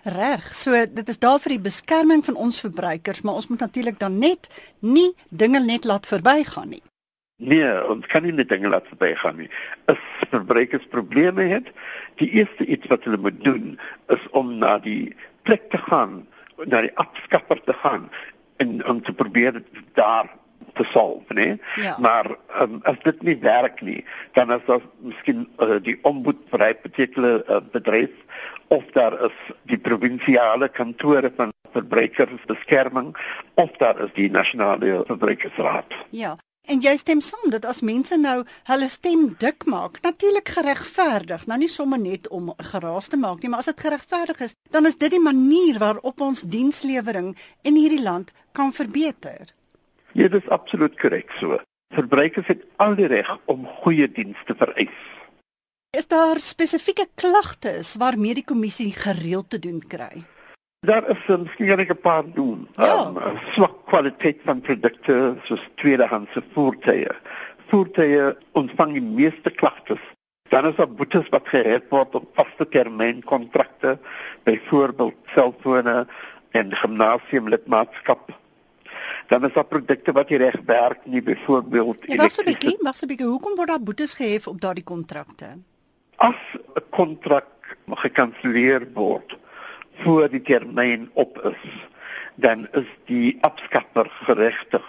Reg, 0.02 0.54
so 0.54 0.74
dit 0.74 1.08
is 1.08 1.18
daar 1.22 1.38
vir 1.38 1.54
die 1.54 1.62
beskerming 1.62 2.24
van 2.26 2.34
ons 2.34 2.58
verbruikers, 2.60 3.22
maar 3.22 3.38
ons 3.38 3.46
moet 3.46 3.60
natuurlik 3.62 4.00
dan 4.00 4.18
net 4.18 4.48
nie 4.80 5.12
dinge 5.28 5.60
net 5.62 5.84
laat 5.86 6.06
verbygaan 6.10 6.74
nie. 6.74 6.82
Nee, 7.42 7.70
ons 7.90 8.06
kan 8.10 8.22
nie 8.26 8.34
net 8.34 8.50
dinge 8.50 8.70
laat 8.70 8.86
verbygaan 8.90 9.38
nie. 9.44 9.48
As 9.90 10.02
verbruikers 10.34 10.86
probleme 10.90 11.46
het, 11.54 11.70
die 12.18 12.30
eerste 12.34 12.66
iets 12.66 12.90
wat 12.90 13.06
hulle 13.06 13.18
moet 13.22 13.38
doen 13.44 13.78
is 14.14 14.26
om 14.30 14.56
na 14.58 14.76
die 14.82 15.14
plek 15.46 15.70
te 15.70 15.78
gaan, 15.86 16.24
na 16.66 16.82
die 16.82 16.94
afskaffer 17.02 17.62
te 17.62 17.74
gaan 17.82 18.10
en 18.62 18.78
om 18.86 19.02
te 19.02 19.14
probeer 19.14 19.62
daar 19.98 20.30
te 20.74 20.84
solve, 20.84 21.34
nee. 21.34 21.60
Ja. 21.76 21.96
Maar 22.00 22.26
um, 22.60 22.78
as 22.88 22.98
dit 23.02 23.22
nie 23.22 23.36
werk 23.42 23.82
nie, 23.82 24.04
dan 24.32 24.52
is 24.52 24.62
daar 24.66 24.82
miskien 25.04 25.44
uh, 25.58 25.76
die 25.82 25.98
ombud 26.08 26.38
vir 26.50 26.62
'n 26.68 26.78
particular 26.82 27.42
uh, 27.46 27.60
bedryf 27.74 28.14
of 28.72 28.84
daar 28.96 29.18
is 29.28 29.36
die 29.68 29.78
provinsiale 29.78 30.68
kantore 30.68 31.32
van 31.36 31.52
verbruikersbeskerming 31.72 33.12
of 33.54 33.76
daar 33.76 34.00
is 34.06 34.14
die 34.16 34.30
nasionale 34.30 35.02
verbruikersraad. 35.06 35.92
Ja. 36.10 36.36
En 36.70 36.78
jy 36.78 36.92
stem 36.96 37.20
saam 37.20 37.50
dat 37.50 37.64
as 37.66 37.80
mense 37.82 38.16
nou 38.16 38.44
hulle 38.68 38.88
stem 38.88 39.24
dik 39.42 39.64
maak, 39.66 39.98
natuurlik 40.04 40.52
geregverdig, 40.56 41.46
nou 41.50 41.58
nie 41.58 41.68
sommer 41.68 41.98
net 41.98 42.28
om 42.30 42.52
geraas 42.70 43.10
te 43.10 43.18
maak 43.18 43.42
nie, 43.42 43.50
maar 43.50 43.64
as 43.64 43.70
dit 43.72 43.82
geregverdig 43.82 44.44
is, 44.46 44.54
dan 44.70 44.86
is 44.86 44.96
dit 44.96 45.10
die 45.10 45.20
manier 45.20 45.80
waarop 45.82 46.22
ons 46.22 46.44
dienslewering 46.46 47.32
in 47.66 47.80
hierdie 47.80 48.02
land 48.02 48.30
kan 48.54 48.70
verbeter. 48.72 49.50
Ja, 50.14 50.28
dit 50.28 50.38
is 50.38 50.54
absoluut 50.54 50.94
korrek 51.00 51.34
so. 51.40 51.58
Verbruikers 51.92 52.46
het 52.46 52.62
al 52.80 52.94
die 52.96 53.10
reg 53.10 53.34
om 53.50 53.66
goeie 53.82 54.06
dienste 54.06 54.54
vereis. 54.56 55.02
Is 55.92 56.06
daar 56.08 56.38
spesifieke 56.40 57.04
klagtes 57.14 57.94
waarmee 58.00 58.34
die 58.38 58.44
kommissie 58.48 58.92
gereeld 58.96 59.50
te 59.52 59.58
doen 59.58 59.82
kry? 59.88 60.22
Daar 60.86 61.04
is 61.12 61.26
um, 61.28 61.42
miskien 61.42 61.66
kan 61.68 61.80
ek 61.84 61.90
'n 61.92 62.00
paar 62.00 62.24
doen. 62.32 62.62
Ja. 62.80 62.94
Um, 63.12 63.18
swak 63.52 63.74
kwaliteit 63.90 64.38
van 64.48 64.62
produkte 64.64 65.36
soos 65.44 65.66
tweedehandse 65.74 66.40
voertuie. 66.54 67.10
Voertuie 67.68 68.22
ontvang 68.52 68.92
die 68.92 69.02
meeste 69.04 69.50
klagtes. 69.50 70.00
Dan 70.48 70.66
is 70.70 70.76
daar 70.76 70.88
boetes 70.88 71.28
wat 71.28 71.48
gehef 71.48 71.82
word 71.90 72.14
op 72.14 72.24
vaste 72.40 72.68
termyn 72.68 73.20
kontrakte, 73.22 73.98
byvoorbeeld 74.48 75.18
selfone 75.34 76.06
en 76.50 76.72
gimnasiumlidmaatskap. 76.72 78.32
Dan 79.28 79.44
is 79.44 79.52
daar 79.52 79.68
produkte 79.68 80.12
wat 80.12 80.28
nie 80.28 80.38
reg 80.38 80.56
werk 80.64 81.04
nie, 81.04 81.22
byvoorbeeld 81.22 82.00
Ja, 82.06 82.16
wag 82.16 82.38
'n 82.38 82.44
bietjie, 82.44 82.78
wag 82.80 83.02
'n 83.02 83.06
bietjie. 83.06 83.26
Hoekom 83.26 83.56
word 83.56 83.68
daar 83.68 83.82
boetes 83.82 84.14
gehef 84.14 84.46
op 84.46 84.60
daardie 84.60 84.84
kontrakte? 84.84 85.60
As 86.22 86.38
'n 86.78 86.84
kontrak 86.90 87.48
gekanselleer 88.04 88.86
word 88.94 89.36
voor 90.02 90.28
die 90.30 90.42
termyn 90.42 91.10
op 91.14 91.38
is, 91.50 91.62
dan 92.34 92.68
is 92.72 92.86
die 93.10 93.38
afskaffer 93.40 94.06
geregtig 94.26 94.86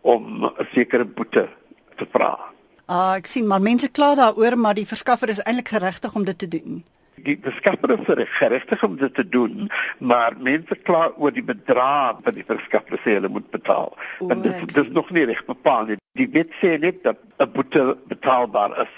om 0.00 0.44
'n 0.44 0.66
sekere 0.72 1.04
boete 1.04 1.48
te 1.96 2.06
vra. 2.10 2.38
Ah, 2.86 3.14
ek 3.16 3.26
sien 3.26 3.46
maar 3.46 3.60
mense 3.60 3.88
kla 3.88 4.14
daaroor, 4.14 4.58
maar 4.58 4.74
die 4.74 4.86
verskaffer 4.86 5.28
is 5.28 5.42
eintlik 5.42 5.68
geregtig 5.68 6.14
om 6.14 6.24
dit 6.24 6.38
te 6.38 6.48
doen. 6.48 6.84
Die 7.14 7.38
beskaffer 7.38 8.18
is 8.18 8.36
geregtig 8.36 8.84
om 8.84 8.96
dit 8.96 9.14
te 9.14 9.28
doen, 9.28 9.70
maar 9.98 10.32
mense 10.38 10.76
kla 10.76 11.12
oor 11.16 11.32
die 11.32 11.44
bedrag 11.44 12.20
wat 12.24 12.34
die 12.34 12.44
verskaffer 12.44 12.98
sê 12.98 13.16
hulle 13.16 13.28
moet 13.28 13.50
betaal. 13.50 13.96
O, 14.18 14.28
En 14.28 14.42
dit 14.42 14.76
is 14.76 14.88
nog 14.88 15.10
nie 15.10 15.24
reg 15.24 15.44
bepaal 15.44 15.84
nie. 15.84 15.96
Die 16.12 16.28
wet 16.32 16.52
sê 16.60 16.78
net 16.78 17.02
dat 17.02 17.16
'n 17.38 17.52
boete 17.52 17.96
betaalbaar 18.08 18.80
is, 18.82 18.94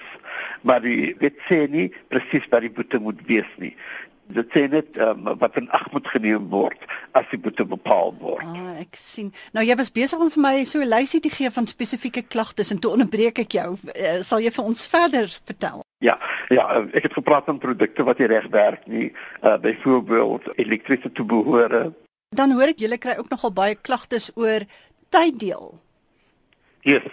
maar 0.62 0.82
die 0.84 1.14
wet 1.20 1.38
sê 1.48 1.66
nie 1.70 1.88
presies 2.08 2.48
wat 2.50 2.66
die 2.66 2.72
boete 2.72 3.00
moet 3.02 3.20
wees 3.26 3.48
nie. 3.62 3.74
Dit 4.26 4.50
sê 4.50 4.64
net 4.66 4.96
um, 4.98 5.28
wat 5.38 5.54
in 5.60 5.68
ag 5.70 5.86
moet 5.94 6.06
geneem 6.10 6.48
word 6.50 6.80
as 7.14 7.26
die 7.30 7.38
boete 7.38 7.62
bepaal 7.68 8.10
word. 8.18 8.42
Ah, 8.42 8.74
ek 8.82 8.98
sien. 8.98 9.30
Nou 9.54 9.62
jy 9.62 9.76
was 9.78 9.92
besig 9.94 10.18
om 10.18 10.30
vir 10.34 10.42
my 10.42 10.54
so 10.64 10.82
'n 10.82 10.90
lysie 10.90 11.20
te 11.20 11.30
gee 11.30 11.50
van 11.50 11.66
spesifieke 11.66 12.22
klagtes 12.22 12.70
en 12.74 12.78
toe 12.82 12.90
onderbreek 12.90 13.38
ek 13.38 13.52
jou. 13.52 13.78
Uh, 13.94 14.22
sal 14.22 14.42
jy 14.42 14.50
vir 14.50 14.64
ons 14.64 14.86
verder 14.86 15.30
vertel? 15.46 15.84
Ja, 16.02 16.18
ja, 16.48 16.66
eh, 16.74 16.84
ek 16.98 17.08
het 17.08 17.12
gepraat 17.12 17.46
van 17.46 17.58
produkte 17.58 18.04
wat 18.04 18.18
nie 18.18 18.26
reg 18.26 18.50
werk 18.50 18.86
nie, 18.86 19.12
uh, 19.42 19.56
byvoorbeeld 19.56 20.58
elektriese 20.58 21.12
toebehore. 21.12 21.92
Dan 22.34 22.52
hoor 22.52 22.74
ek 22.74 22.82
julle 22.82 22.98
kry 22.98 23.16
ook 23.16 23.30
nogal 23.30 23.52
baie 23.52 23.74
klagtes 23.74 24.30
oor 24.34 24.66
tyddeel. 25.08 25.78
Yes. 26.86 27.06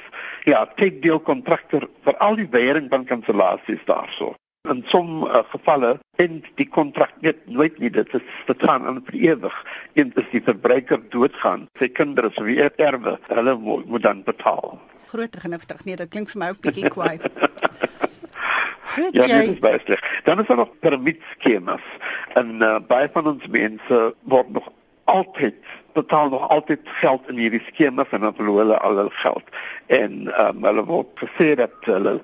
Ja, 0.45 0.65
tydeel 0.77 1.19
kontrakter 1.25 1.87
vir 2.05 2.17
al 2.21 2.35
die 2.37 2.47
weiering 2.53 2.89
van 2.91 3.05
kansellasies 3.09 3.81
daarso. 3.89 4.33
In 4.69 4.83
som 4.87 5.23
uh, 5.25 5.41
gevalle 5.51 5.95
en 6.21 6.37
die 6.59 6.67
kontrak 6.71 7.11
net 7.25 7.41
nooit 7.51 7.79
nie 7.81 7.89
dit 7.91 8.13
is 8.15 8.23
dit 8.47 8.63
gaan 8.63 8.85
aan 8.87 9.01
vir 9.09 9.17
ewig. 9.33 9.57
Eens 9.99 10.15
as 10.21 10.29
die 10.31 10.43
verbruiker 10.45 11.01
doodgaan, 11.11 11.65
sy 11.81 11.89
kinders 11.91 12.37
wie 12.45 12.59
erwe, 12.63 13.17
hulle 13.33 13.55
moet, 13.59 13.89
moet 13.91 14.05
dan 14.05 14.21
betaal. 14.27 14.77
Groot 15.11 15.35
genigtig. 15.41 15.83
Nee, 15.89 15.97
dit 15.99 16.09
klink 16.13 16.29
vir 16.31 16.39
my 16.45 16.51
ook 16.53 16.61
bietjie 16.63 16.89
kwaai. 16.93 17.17
Weet 18.95 19.13
Ja, 19.17 19.25
jy? 19.25 19.39
dit 19.47 19.55
is 19.57 19.59
baie 19.63 19.79
sleg. 19.83 20.01
Dan 20.23 20.39
is 20.43 20.47
daar 20.47 20.57
nog 20.61 20.71
piramideskemas. 20.79 21.85
En 22.37 22.55
uh, 22.61 22.75
baie 22.87 23.09
van 23.13 23.27
ons 23.33 23.47
mense 23.49 23.99
word 24.29 24.49
nog 24.53 24.69
altyd 25.09 25.57
betaal 25.93 26.29
nog 26.29 26.49
altyd 26.49 26.79
geld 27.01 27.29
in 27.29 27.37
hierdie 27.37 27.61
skemas 27.67 28.09
en 28.09 28.25
dan 28.25 28.35
verloor 28.35 28.63
hulle 28.63 28.79
al 28.79 28.97
hul 29.03 29.11
geld. 29.23 29.43
En 29.85 30.31
um, 30.45 30.65
hulle 30.65 30.85
word 30.89 31.23
gesê 31.25 31.53
dat 31.59 31.75
hulle 31.89 32.19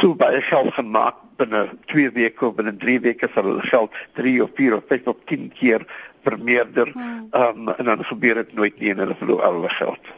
so 0.00 0.14
baie 0.14 0.40
geld 0.42 0.74
gemaak 0.74 1.24
binne 1.40 1.68
2 1.92 2.10
weke 2.18 2.46
of 2.46 2.54
binne 2.58 2.76
3 2.76 3.00
weke 3.00 3.30
sal 3.34 3.50
hulle 3.50 3.66
geld 3.70 3.98
3 4.20 4.38
of 4.42 4.54
4 4.54 4.76
of 4.76 4.86
5 4.92 5.12
of 5.14 5.16
10 5.24 5.52
keer 5.58 5.86
vermeerder. 6.22 6.92
Hmm. 6.92 7.26
Um, 7.32 7.68
en 7.68 7.84
dan 7.84 8.04
gebeur 8.04 8.34
dit 8.34 8.54
nooit 8.54 8.80
nie 8.80 8.90
en 8.90 9.04
hulle 9.04 9.18
verloor 9.18 9.42
al 9.42 9.60
hulle 9.60 9.76
geld. 9.80 10.16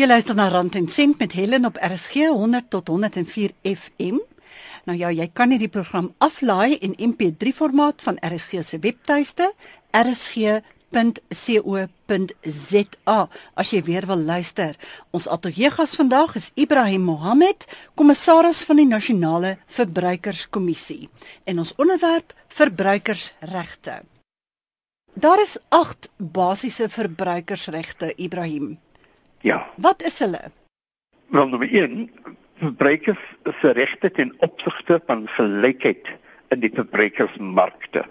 Jy 0.00 0.06
luister 0.06 0.36
na 0.38 0.46
Rand 0.48 0.74
en 0.78 0.86
Sent 0.88 1.18
met 1.18 1.32
Helen 1.36 1.64
op 1.68 1.76
RSG 1.76 2.30
100 2.32 2.70
tot 2.70 2.88
104 2.88 3.50
FM. 3.62 4.20
Nou 4.88 4.98
ja, 4.98 5.10
jy 5.12 5.28
kan 5.32 5.50
hierdie 5.52 5.68
program 5.72 6.14
aflaai 6.18 6.78
in 6.80 6.94
MP3 6.96 7.52
formaat 7.54 8.02
van 8.02 8.18
RSG 8.24 8.62
se 8.64 8.78
webtuiste 8.80 9.52
rsg.co.za 9.96 10.48
as 13.54 13.72
jy 13.72 13.82
weer 13.86 14.06
wil 14.08 14.22
luister. 14.24 14.76
Ons 15.12 15.28
ateljeegas 15.28 15.94
vandag 15.98 16.36
is 16.40 16.52
Ibrahim 16.54 17.02
Mohammed, 17.08 17.66
kommissaris 17.94 18.64
van 18.68 18.76
die 18.80 18.88
Nasionale 18.88 19.56
Verbruikerskommissie 19.66 21.08
en 21.44 21.58
ons 21.58 21.74
onderwerp 21.76 22.32
verbruikersregte. 22.48 24.02
Daar 25.14 25.40
is 25.42 25.58
8 25.68 26.08
basiese 26.16 26.88
verbruikersregte, 26.88 28.14
Ibrahim. 28.16 28.78
Ja. 29.40 29.70
Wat 29.76 30.02
is 30.02 30.18
hulle? 30.18 30.50
Wel 31.30 31.48
nommer 31.48 31.68
1, 31.68 32.10
verbruikers 32.60 33.20
se 33.60 33.72
regte 33.72 34.10
ten 34.10 34.32
opsigte 34.44 35.00
van 35.06 35.28
gelykheid 35.28 36.08
in 36.52 36.60
die 36.60 36.72
verbruikersmarkte. 36.74 38.04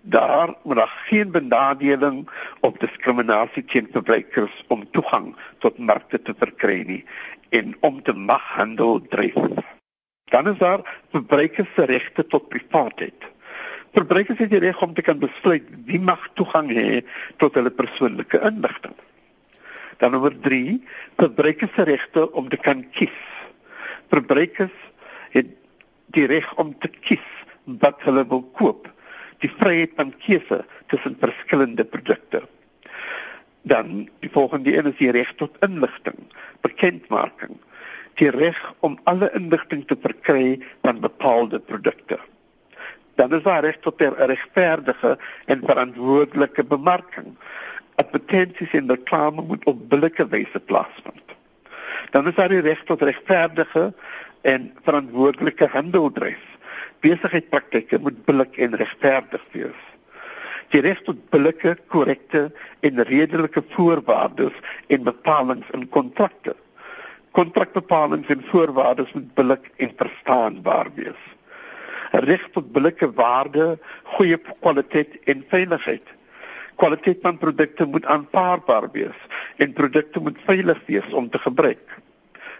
Daar 0.00 0.54
moet 0.62 0.76
daar 0.76 0.94
geen 1.06 1.30
benadeling 1.30 2.26
of 2.60 2.78
diskriminasie 2.82 3.64
teen 3.64 3.88
verbruikers 3.92 4.64
om 4.68 4.82
toegang 4.90 5.32
tot 5.58 5.78
markte 5.78 6.22
te 6.22 6.34
verkry 6.38 6.82
nie 6.86 7.04
en 7.54 7.74
om 7.86 8.02
te 8.02 8.14
mag 8.14 8.42
handel 8.58 9.00
dryf. 9.10 9.38
Dan 10.30 10.48
is 10.50 10.58
daar 10.58 10.82
verbruikers 11.14 11.70
se 11.74 11.84
regte 11.84 12.26
tot 12.26 12.48
privaatheid. 12.48 13.30
Verbruikers 13.94 14.38
het 14.38 14.50
die 14.50 14.62
reg 14.62 14.82
om 14.82 14.94
te 14.94 15.02
kan 15.02 15.18
besluit 15.22 15.66
wie 15.86 16.00
mag 16.00 16.30
toegang 16.34 16.72
hê 16.74 17.02
tot 17.38 17.54
hulle 17.54 17.70
persoonlike 17.70 18.42
inligting. 18.42 18.98
Dan 19.96 20.12
nommer 20.12 20.34
3, 20.40 20.82
verbruikers 21.16 21.72
se 21.74 21.82
regte 21.82 22.32
om 22.32 22.48
te 22.48 22.58
kan 22.60 22.84
kies. 22.90 23.35
Verbruikers 24.12 24.76
het 25.34 25.50
die 26.14 26.26
reg 26.26 26.46
om 26.60 26.74
te 26.78 26.88
kies 26.88 27.24
wat 27.82 28.02
hulle 28.06 28.26
wil 28.30 28.44
koop. 28.58 28.88
Die 29.44 29.50
vryheid 29.52 29.96
van 29.98 30.14
keuse 30.22 30.62
tussen 30.92 31.16
verskillende 31.20 31.84
produkte. 31.84 32.42
Dan 33.66 34.06
die 34.22 34.30
volgende 34.30 34.76
een 34.76 34.92
is 34.92 34.98
die 35.00 35.10
reg 35.10 35.32
tot 35.36 35.58
inligting, 35.66 36.18
bekendmaking. 36.60 37.58
Die 38.16 38.30
reg 38.30 38.58
om 38.80 38.96
alle 39.04 39.28
inligting 39.34 39.84
te 39.86 39.98
verkry 40.00 40.60
van 40.86 41.00
bepaalde 41.00 41.60
produkte. 41.60 42.18
Dan 43.16 43.34
is 43.34 43.42
daar 43.42 43.64
reg 43.64 43.76
tot 43.80 44.00
'n 44.00 44.14
regverdige 44.30 45.18
en 45.46 45.66
verantwoordelike 45.66 46.64
bemarking 46.64 47.36
advertensies 47.96 48.72
en 48.72 48.88
reklame 48.88 49.42
moet 49.42 49.64
op 49.64 49.88
billike 49.88 50.28
wyse 50.28 50.60
plaasvind. 50.60 51.25
Dan 52.10 52.26
is 52.26 52.34
daar 52.34 52.52
die 52.52 52.62
reg 52.64 52.82
tot 52.84 53.02
regverdige 53.02 53.92
en 54.42 54.70
verantwoordelike 54.84 55.68
handeldryf. 55.72 56.42
Besigheidspraktyke 57.04 57.98
moet 58.02 58.24
billik 58.24 58.56
en 58.56 58.76
regverdig 58.76 59.44
wees. 59.52 59.82
Die 60.74 60.82
reg 60.82 61.02
tot 61.06 61.18
billike, 61.30 61.76
korrekte 61.92 62.48
en 62.80 63.02
redelike 63.06 63.62
voorwaardes 63.74 64.56
en 64.90 65.06
bepalinge 65.06 65.68
in 65.78 65.88
kontrakte. 65.88 66.56
Kontrakbepalings 67.36 68.28
en 68.32 68.44
voorwaardes 68.50 69.12
moet 69.12 69.32
billik 69.34 69.70
en 69.76 69.92
verstaanbaar 69.96 70.90
wees. 70.94 71.22
Reg 72.26 72.48
tot 72.54 72.72
billike 72.72 73.10
waarde, 73.14 73.76
goeie 74.16 74.38
kwaliteit 74.60 75.18
en 75.24 75.44
veiligheid 75.50 76.14
kwaliteit 76.76 77.18
van 77.22 77.38
produkte 77.38 77.86
moet 77.86 78.06
aanvaarbaar 78.06 78.90
wees 78.92 79.20
en 79.56 79.76
produkte 79.76 80.20
moet 80.20 80.38
veilig 80.46 80.80
wees 80.86 81.12
om 81.12 81.30
te 81.30 81.38
gebruik. 81.38 82.00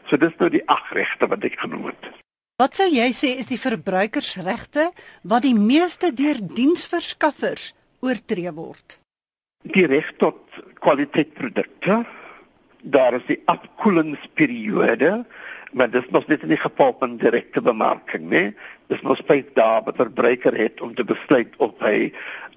So 0.06 0.18
dis 0.20 0.36
nou 0.40 0.50
die 0.52 0.62
ag 0.70 0.92
regte 0.94 1.28
wat 1.30 1.44
ek 1.44 1.58
genoem 1.60 1.90
het. 1.90 2.12
Wat 2.56 2.78
sou 2.78 2.86
jy 2.88 3.10
sê 3.12 3.34
is 3.36 3.50
die 3.50 3.60
verbruikersregte 3.60 4.88
wat 5.28 5.44
die 5.44 5.56
meeste 5.56 6.12
deur 6.16 6.38
diensverskaffers 6.40 7.74
oortree 8.00 8.52
word? 8.56 9.00
Die 9.74 9.84
reg 9.90 10.08
tot 10.22 10.40
kwaliteitprodukte. 10.80 12.04
Daar 12.80 13.18
is 13.18 13.26
die 13.26 13.40
afkoelingsperiode, 13.50 15.26
maar 15.76 15.90
dis 15.90 16.08
nog 16.14 16.28
net 16.30 16.46
in 16.46 16.54
die 16.54 16.60
geval 16.62 16.94
van 17.00 17.18
direkte 17.20 17.60
bemarking, 17.60 18.28
né? 18.30 18.44
Dis 18.88 19.02
nog 19.02 19.20
5 19.26 19.52
dae 19.58 19.82
wat 19.84 19.98
verbruiker 19.98 20.56
het 20.56 20.80
om 20.80 20.94
te 20.94 21.04
besluit 21.04 21.52
of 21.58 21.74
hy 21.84 22.12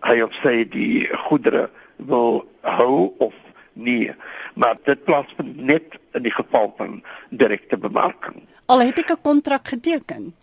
hy 0.06 0.22
of 0.24 0.36
sy 0.40 0.62
die 0.72 1.10
goedere 1.28 1.68
wil 2.08 2.46
hou 2.64 3.12
of 3.20 3.36
nie. 3.74 4.12
Maar 4.56 4.78
dit 4.84 5.04
plaasvind 5.04 5.56
net 5.56 6.00
in 6.14 6.24
die 6.24 6.34
geval 6.34 6.74
van 6.78 7.04
direkte 7.30 7.78
bemarking. 7.78 8.44
Al 8.66 8.82
het 8.82 8.98
ek 8.98 9.12
'n 9.12 9.22
kontrak 9.22 9.68
geteken. 9.68 10.34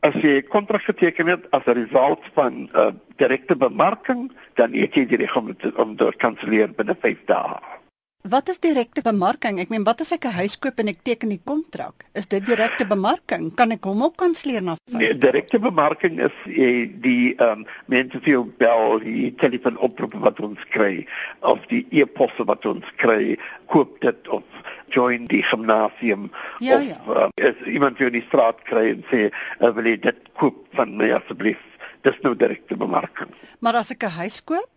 As 0.00 0.14
jy 0.14 0.38
'n 0.38 0.48
kontrak 0.48 0.82
geteken 0.82 1.26
het 1.26 1.50
as 1.50 1.64
'n 1.66 1.78
result 1.84 2.22
van 2.34 2.70
uh, 2.72 2.90
direkte 3.16 3.56
bemarking, 3.56 4.32
dan 4.54 4.72
het 4.72 4.94
jy 4.94 5.06
die 5.06 5.16
reg 5.16 5.36
om 5.36 5.56
te, 5.56 5.72
om 5.76 5.96
te 5.96 6.12
kanselleer 6.16 6.70
binne 6.70 6.96
5 7.00 7.24
dae. 7.24 7.77
Wat 8.26 8.48
is 8.48 8.58
direkte 8.58 8.98
bemarking? 9.02 9.60
Ek 9.62 9.70
meen, 9.70 9.84
wat 9.86 10.00
as 10.02 10.10
ek 10.10 10.24
'n 10.26 10.34
huis 10.42 10.58
koop 10.58 10.80
en 10.80 10.88
ek 10.88 11.04
teken 11.06 11.28
die 11.30 11.40
kontrak? 11.44 12.04
Is 12.14 12.26
dit 12.26 12.44
direkte 12.44 12.84
bemarking? 12.84 13.54
Kan 13.54 13.70
ek 13.70 13.84
hom 13.84 14.02
ook 14.02 14.16
kanselleer 14.16 14.62
na 14.62 14.76
Nee, 14.90 15.14
direkte 15.14 15.58
bemarking 15.58 16.18
is 16.18 16.34
eh, 16.46 16.90
die 16.90 17.36
ehm 17.38 17.60
um, 17.60 17.66
mense 17.86 18.18
vir 18.18 18.32
jou 18.32 18.44
bel, 18.58 18.98
die 18.98 19.30
telefoonoproepe 19.38 20.18
wat 20.18 20.40
ons 20.40 20.58
kry 20.70 21.06
of 21.40 21.64
die 21.68 21.86
e-posse 21.90 22.44
wat 22.44 22.66
ons 22.66 22.84
kry, 22.96 23.38
koop 23.66 24.00
dit 24.00 24.28
of 24.28 24.42
join 24.90 25.26
die 25.26 25.42
gimnasium 25.42 26.30
Ja, 26.58 26.76
of 26.76 26.82
ja. 26.82 26.98
Uh, 27.06 27.28
as 27.38 27.66
iemand 27.66 27.98
vir 27.98 28.10
die 28.10 28.24
straat 28.26 28.58
kry 28.64 28.90
en 28.90 29.04
sê, 29.12 29.30
uh, 29.60 29.70
"Wil 29.70 29.84
jy 29.86 29.96
dit 30.00 30.18
koop 30.34 30.66
van 30.74 30.96
my 30.96 31.12
asseblief?" 31.12 31.62
Dis 32.02 32.18
nou 32.22 32.34
direkte 32.34 32.76
bemarking. 32.76 33.30
Maar 33.60 33.74
as 33.74 33.90
ek 33.90 34.02
'n 34.02 34.10
huis 34.10 34.44
koop, 34.44 34.68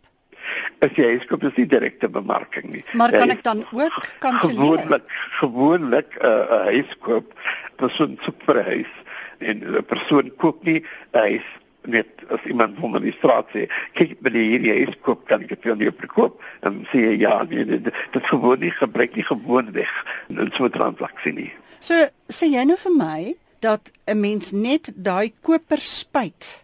As 0.79 0.91
jy 0.97 1.07
huis 1.15 1.25
koop, 1.29 1.43
is 1.43 1.55
nie 1.55 1.67
direkte 1.67 2.09
bemarking 2.09 2.71
nie. 2.71 2.83
maar 2.93 3.11
kan 3.11 3.29
ek 3.29 3.43
dan 3.43 3.65
ook 3.71 4.07
kanselleer? 4.19 4.57
gewoonlik 4.57 5.03
gewoonlik 5.39 6.17
'n 6.17 6.25
uh, 6.25 6.59
'n 6.59 6.65
huis 6.73 6.97
koop, 6.99 7.33
persoon 7.75 8.17
soek 8.21 8.37
vir 8.45 8.57
'n 8.57 8.65
huis 8.65 8.93
en 9.39 9.57
'n 9.77 9.83
persoon 9.83 10.31
koop 10.37 10.63
nie 10.63 10.79
'n 11.13 11.19
huis 11.19 11.47
net 11.81 12.07
as 12.29 12.43
iemand 12.45 12.77
van 12.79 13.01
die 13.01 13.13
straat 13.17 13.47
sê, 13.53 13.65
kyk 13.97 14.19
by 14.21 14.29
die 14.29 14.47
hierdie 14.53 14.73
huis 14.83 14.97
koop 15.01 15.25
kan 15.29 15.41
ek 15.41 15.49
dit 15.55 15.63
vir 15.65 15.75
jou 15.81 15.93
verkoop 15.97 16.41
en 16.67 16.85
sê 16.91 17.17
ja, 17.17 17.41
nee, 17.49 17.65
dit, 17.65 17.89
dit 18.13 18.25
gewoon 18.29 18.59
nie 18.59 18.71
gebruik 18.71 19.15
nie 19.15 19.25
gewoon 19.25 19.71
weg 19.73 19.93
in 20.29 20.51
so 20.53 20.65
'n 20.65 20.71
transaksie 20.71 21.33
nie. 21.33 21.51
So 21.79 21.93
sê 22.29 22.51
jy 22.53 22.63
nou 22.65 22.77
vir 22.77 22.95
my 22.97 23.35
dat 23.59 23.91
'n 24.05 24.19
mens 24.19 24.51
net 24.51 24.91
daai 24.95 25.33
koper 25.41 25.79
spyt. 25.79 26.60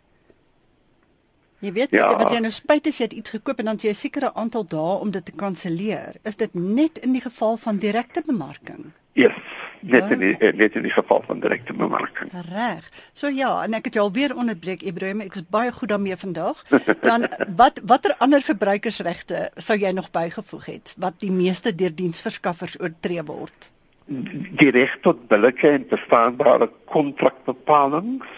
Jy 1.60 1.72
weet 1.74 1.92
ja. 1.96 2.12
wat 2.18 2.30
jy 2.30 2.40
nou 2.44 2.52
spyt 2.54 2.88
as 2.88 3.00
jy 3.02 3.08
iets 3.18 3.34
gekoop 3.34 3.60
en 3.60 3.72
dan 3.72 3.80
jy 3.82 3.90
'n 3.90 3.98
sekere 3.98 4.34
aantal 4.34 4.64
dae 4.64 5.00
om 5.02 5.12
dit 5.12 5.26
te 5.26 5.32
kanselleer. 5.32 6.16
Is 6.24 6.36
dit 6.36 6.54
net 6.54 6.98
in 6.98 7.14
die 7.14 7.22
geval 7.22 7.58
van 7.58 7.78
direkte 7.78 8.22
bemarking? 8.26 8.94
Ja, 9.18 9.32
yes, 9.34 9.38
net 9.82 10.12
in 10.12 10.20
die, 10.20 10.38
eh, 10.38 10.54
net 10.54 10.76
in 10.76 10.84
die 10.84 10.92
geval 10.92 11.24
van 11.26 11.40
direkte 11.40 11.74
bemarking. 11.74 12.30
Reg. 12.32 12.90
So 13.14 13.28
ja, 13.28 13.64
en 13.64 13.74
ek 13.74 13.86
het 13.86 13.94
jou 13.94 14.04
alweer 14.06 14.36
onderbreek 14.36 14.82
Ibrahim, 14.82 15.22
ek 15.22 15.36
is 15.36 15.48
baie 15.50 15.72
goed 15.72 15.90
daarmee 15.90 16.16
vandag. 16.16 16.62
Dan 17.10 17.26
wat 17.56 17.82
watter 17.84 18.14
ander 18.20 18.42
verbruikersregte 18.42 19.50
sou 19.58 19.78
jy 19.78 19.92
nog 19.92 20.12
bygevoeg 20.12 20.66
het 20.66 20.94
wat 20.98 21.18
die 21.20 21.32
meeste 21.32 21.76
deur 21.76 21.96
diensverskaffers 21.96 22.78
oortree 22.80 23.24
word? 23.24 23.72
Die 24.06 24.70
reg 24.70 25.00
tot 25.02 25.28
billike 25.28 25.70
en 25.70 25.88
bestaanbare 25.90 26.70
kontrakbepalings. 26.86 28.30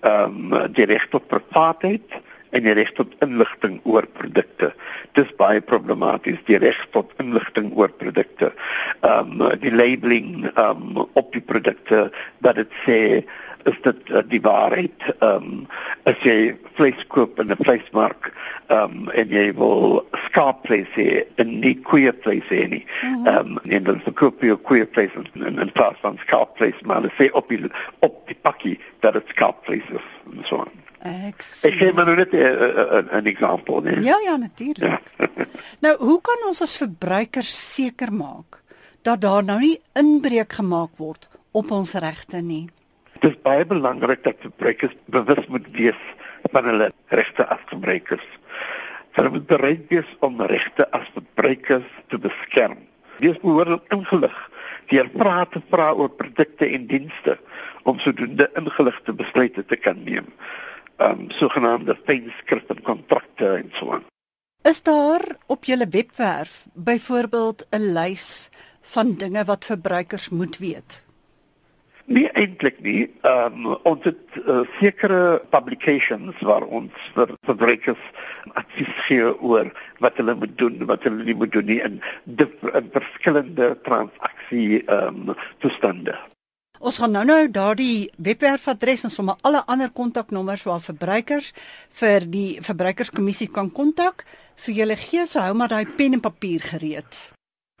Ehm 0.00 0.54
um, 0.54 0.72
die 0.72 0.86
reg 0.86 1.08
tot 1.10 1.26
privaatheid 1.26 2.22
en 2.50 2.64
die 2.64 2.74
reg 2.76 2.92
tot 2.96 3.12
inligting 3.24 3.80
oor 3.84 4.06
produkte. 4.18 4.72
Dis 5.18 5.30
baie 5.40 5.60
problematies 5.64 6.40
die 6.48 6.58
reg 6.60 6.78
tot 6.94 7.12
inligting 7.22 7.72
oor 7.76 7.92
produkte. 8.00 8.52
Ehm 9.00 9.40
um, 9.40 9.58
die 9.60 9.74
labeling 9.74 10.48
ehm 10.54 10.96
um, 10.96 11.04
op 11.12 11.32
die 11.32 11.44
produkte 11.44 12.08
dat 12.44 12.60
dit 12.60 12.80
sê 12.86 13.00
is 13.68 13.76
dit 13.82 14.10
uh, 14.10 14.22
die 14.28 14.40
waarheid. 14.40 15.10
Ehm 15.18 15.50
um, 15.50 15.66
as 16.08 16.18
jy 16.24 16.54
vleis 16.78 17.00
koop 17.12 17.40
in 17.42 17.52
'n 17.52 17.64
vleismark 17.64 18.32
ehm 18.66 18.82
um, 18.82 19.10
en 19.10 19.28
jy 19.28 19.46
wil 19.60 20.06
skaapvleis 20.26 20.92
hê 20.96 21.24
en 21.36 21.60
nie 21.60 21.76
koeivleis 21.90 22.48
hê 22.48 22.64
nie. 22.68 22.84
Ehm 23.04 23.56
um, 23.56 23.62
en 23.64 23.84
dan 23.90 24.00
verkoop 24.08 24.42
jy 24.42 24.56
koeivleis 24.56 25.14
en 25.20 25.58
en 25.58 25.72
plaas 25.72 25.98
van 26.00 26.18
skaapvleis 26.26 26.80
maar 26.84 27.02
dit 27.02 27.16
sê 27.20 27.30
op 27.32 27.48
die 27.48 27.64
op 28.00 28.26
die 28.26 28.38
pakkie 28.42 28.78
dat 29.00 29.18
dit 29.20 29.34
skaapvleis 29.36 29.88
is 30.00 30.12
en 30.32 30.44
so 30.44 30.64
on. 30.64 30.87
Ek 31.06 31.44
sê 31.46 31.68
Ek 31.70 31.76
gee 31.78 31.92
maar 31.94 32.10
net 32.16 32.32
'n 32.32 33.22
'n 33.22 33.62
voorbeeld, 33.64 33.84
nee. 33.84 34.02
Ja, 34.02 34.18
ja, 34.24 34.36
natuurlik. 34.36 34.82
Ja. 34.82 35.00
nou, 35.84 35.96
hoe 35.98 36.20
kan 36.20 36.46
ons 36.46 36.62
as 36.62 36.76
verbruikers 36.76 37.74
seker 37.74 38.12
maak 38.12 38.62
dat 39.02 39.20
daar 39.20 39.44
nou 39.44 39.58
nie 39.58 39.80
inbreuk 39.94 40.52
gemaak 40.52 40.96
word 40.96 41.28
op 41.52 41.70
ons 41.70 41.92
regte 41.92 42.40
nie? 42.40 42.68
Dit 43.20 43.30
is 43.30 43.42
baie 43.42 43.66
belangrik 43.66 44.24
dat 44.24 44.34
verbruikers 44.40 44.94
bewus 45.06 45.46
moet 45.46 45.66
wees 45.72 46.02
van 46.50 46.64
hulle 46.64 46.92
regte 47.08 47.46
as 47.46 47.62
verbruikers. 47.66 48.26
Hulle 49.10 49.30
moet 49.30 49.46
bereid 49.46 49.88
wees 49.88 50.10
om 50.20 50.40
regte 50.40 50.90
as 50.90 51.06
verbruikers 51.14 51.88
te 52.08 52.18
beskerm. 52.18 52.78
Wees 53.18 53.38
behoorlik 53.42 53.82
ingelig 53.94 54.50
deur 54.86 55.08
praat 55.08 55.50
te 55.52 55.62
vra 55.70 55.92
oor 55.92 56.10
produkte 56.10 56.66
en 56.66 56.86
dienste 56.86 57.38
om 57.82 57.98
sodoende 57.98 58.50
ingeligte 58.54 59.12
besluite 59.12 59.64
te 59.64 59.76
kan 59.76 59.98
neem 60.04 60.26
um 60.98 61.30
sogenaamde 61.30 61.96
fynskrifte 62.06 62.74
kontrakte 62.82 63.54
en 63.62 63.70
so 63.72 63.92
aan. 63.92 64.04
Is 64.62 64.82
daar 64.82 65.36
op 65.46 65.64
julle 65.64 65.88
webwerf 65.90 66.66
byvoorbeeld 66.74 67.66
'n 67.70 67.92
lys 67.92 68.50
van 68.80 69.14
dinge 69.14 69.44
wat 69.44 69.64
verbruikers 69.64 70.28
moet 70.28 70.58
weet? 70.58 71.06
Nee 72.04 72.30
eintlik 72.32 72.80
nie. 72.80 73.10
Um 73.22 73.66
ons 73.82 74.04
het 74.04 74.36
uh, 74.40 74.60
sekere 74.80 75.42
publications 75.50 76.40
waar 76.40 76.64
ons 76.64 76.92
vir 77.14 77.34
verbruikers 77.44 78.04
advies 78.52 78.94
gee 79.08 79.28
oor 79.40 79.68
wat 79.98 80.16
hulle 80.16 80.34
moet 80.34 80.58
doen, 80.58 80.86
wat 80.86 81.04
hulle 81.04 81.24
nie 81.24 81.36
moet 81.36 81.52
doen 81.52 81.68
nie 81.68 81.80
in, 81.84 82.00
in 82.72 82.90
verskillende 82.96 83.76
transaksie 83.84 84.82
um 84.88 85.34
toestande. 85.58 86.16
Ons 86.78 87.00
gaan 87.02 87.10
nou-nou 87.10 87.48
daardie 87.50 88.10
webwerfadres 88.22 89.02
en 89.04 89.10
sommer 89.10 89.36
alle 89.42 89.64
ander 89.66 89.90
kontaknommers 89.90 90.62
waar 90.62 90.80
verbruikers 90.80 91.50
vir 92.00 92.26
die 92.30 92.60
verbruikerskommissie 92.62 93.48
kan 93.50 93.72
kontak 93.74 94.22
vir 94.62 94.74
julle 94.74 94.96
gee, 94.96 95.26
so 95.26 95.42
hou 95.42 95.54
maar 95.58 95.72
daai 95.72 95.90
pen 95.98 96.14
en 96.18 96.22
papier 96.22 96.62
gereed. 96.62 97.18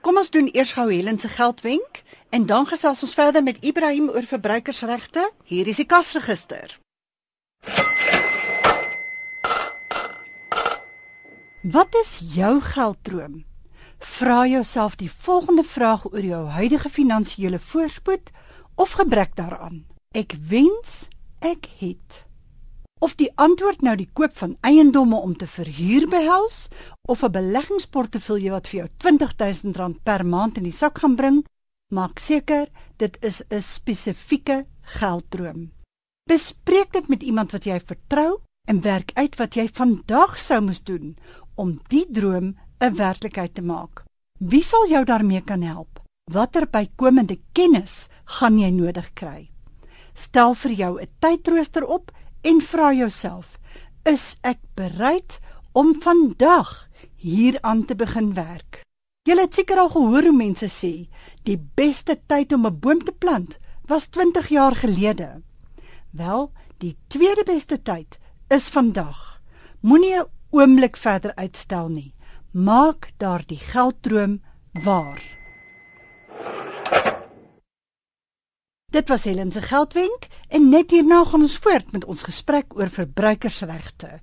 Kom 0.02 0.18
ons 0.18 0.30
doen 0.34 0.50
eers 0.50 0.72
gou 0.74 0.88
Helen 0.90 1.18
se 1.18 1.30
geldwenk 1.30 2.02
en 2.34 2.46
dan 2.46 2.66
gesels 2.66 3.02
ons 3.06 3.14
verder 3.14 3.42
met 3.42 3.62
Ibrahim 3.62 4.10
oor 4.10 4.26
verbruikersregte. 4.26 5.30
Hier 5.44 5.66
is 5.70 5.78
die 5.78 5.86
kasregister. 5.86 6.78
Wat 11.62 11.94
is 12.02 12.16
jou 12.34 12.58
gelddroom? 12.62 13.44
Vra 13.98 14.44
jouself 14.46 14.94
die 14.98 15.10
volgende 15.10 15.64
vraag 15.66 16.06
oor 16.10 16.22
jou 16.22 16.44
huidige 16.54 16.90
finansiële 16.90 17.58
voorspoed 17.58 18.30
of 18.78 18.94
gebrek 18.98 19.36
daaraan. 19.36 19.84
Ek 20.14 20.34
wens 20.48 21.08
ek 21.42 21.66
het. 21.82 22.24
Of 22.98 23.14
die 23.18 23.30
antwoord 23.38 23.82
nou 23.86 23.94
die 23.98 24.08
koop 24.12 24.34
van 24.38 24.56
eiendomme 24.66 25.18
om 25.22 25.36
te 25.36 25.46
verhuur 25.46 26.08
behels 26.10 26.68
of 27.06 27.22
'n 27.22 27.30
beleggingsportefeulje 27.30 28.50
wat 28.50 28.68
vir 28.68 28.78
jou 28.80 28.88
R20000 28.88 30.02
per 30.02 30.26
maand 30.26 30.56
in 30.56 30.66
die 30.66 30.78
sak 30.82 30.98
gaan 30.98 31.16
bring, 31.16 31.44
maak 31.94 32.18
seker 32.18 32.68
dit 32.96 33.18
is 33.20 33.42
'n 33.50 33.60
spesifieke 33.60 34.66
gelddroom. 34.82 35.70
Bespreek 36.28 36.92
dit 36.92 37.08
met 37.08 37.22
iemand 37.22 37.52
wat 37.52 37.64
jy 37.64 37.80
vertrou 37.80 38.40
en 38.68 38.80
werk 38.80 39.10
uit 39.14 39.36
wat 39.36 39.54
jy 39.54 39.68
vandag 39.68 40.40
sou 40.40 40.60
moes 40.60 40.82
doen 40.82 41.16
om 41.54 41.80
die 41.88 42.06
droom 42.10 42.56
'n 42.80 42.94
werklikheid 42.94 43.54
te 43.54 43.62
maak. 43.62 44.04
Wie 44.38 44.62
sal 44.62 44.88
jou 44.88 45.04
daarmee 45.04 45.40
kan 45.40 45.62
help? 45.62 46.00
Watter 46.30 46.66
bykomende 46.66 47.38
kennis 47.52 48.08
gaan 48.36 48.58
jy 48.60 48.70
nodig 48.74 49.08
kry? 49.14 49.48
Stel 50.14 50.54
vir 50.54 50.72
jou 50.72 50.92
'n 51.00 51.08
tydrooster 51.20 51.84
op 51.84 52.10
en 52.42 52.60
vra 52.60 52.92
jouself: 52.92 53.58
Is 54.04 54.36
ek 54.42 54.58
bereid 54.74 55.40
om 55.72 55.94
vandag 56.00 56.88
hieraan 57.16 57.84
te 57.84 57.94
begin 57.94 58.34
werk? 58.34 58.82
Jy 59.24 59.36
het 59.36 59.54
seker 59.54 59.78
al 59.78 59.88
gehoor 59.88 60.22
hoe 60.22 60.36
mense 60.36 60.66
sê, 60.66 61.08
die 61.44 61.58
beste 61.76 62.16
tyd 62.26 62.52
om 62.52 62.66
'n 62.66 62.80
boom 62.80 63.04
te 63.04 63.12
plant 63.12 63.58
was 63.86 64.08
20 64.08 64.48
jaar 64.48 64.74
gelede. 64.74 65.42
Wel, 66.10 66.52
die 66.78 66.96
tweede 67.08 67.44
beste 67.44 67.82
tyd 67.82 68.18
is 68.48 68.68
vandag. 68.68 69.40
Moenie 69.80 70.16
'n 70.16 70.26
oomblik 70.50 70.96
verder 70.96 71.34
uitstel 71.34 71.88
nie. 71.88 72.14
Maak 72.52 73.12
daardie 73.18 73.58
gelddroom 73.58 74.40
waar. 74.72 75.22
Dit 78.90 79.08
was 79.08 79.24
Helen 79.24 79.52
se 79.52 79.62
geldwenk 79.62 80.26
en 80.48 80.68
net 80.68 80.90
hierna 80.90 81.24
gaan 81.24 81.40
ons 81.44 81.56
voort 81.56 81.92
met 81.92 82.04
ons 82.04 82.22
gesprek 82.22 82.66
oor 82.72 82.88
verbruikersregte. 82.88 84.20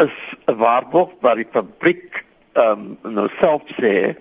is 0.00 0.16
'n 0.48 0.56
waarborg 0.56 1.10
waar 1.20 1.36
die 1.36 1.50
fabriek 1.52 2.24
ehm 2.52 2.96
um, 3.02 3.14
nou 3.14 3.28
self 3.40 3.62
sê, 3.76 4.16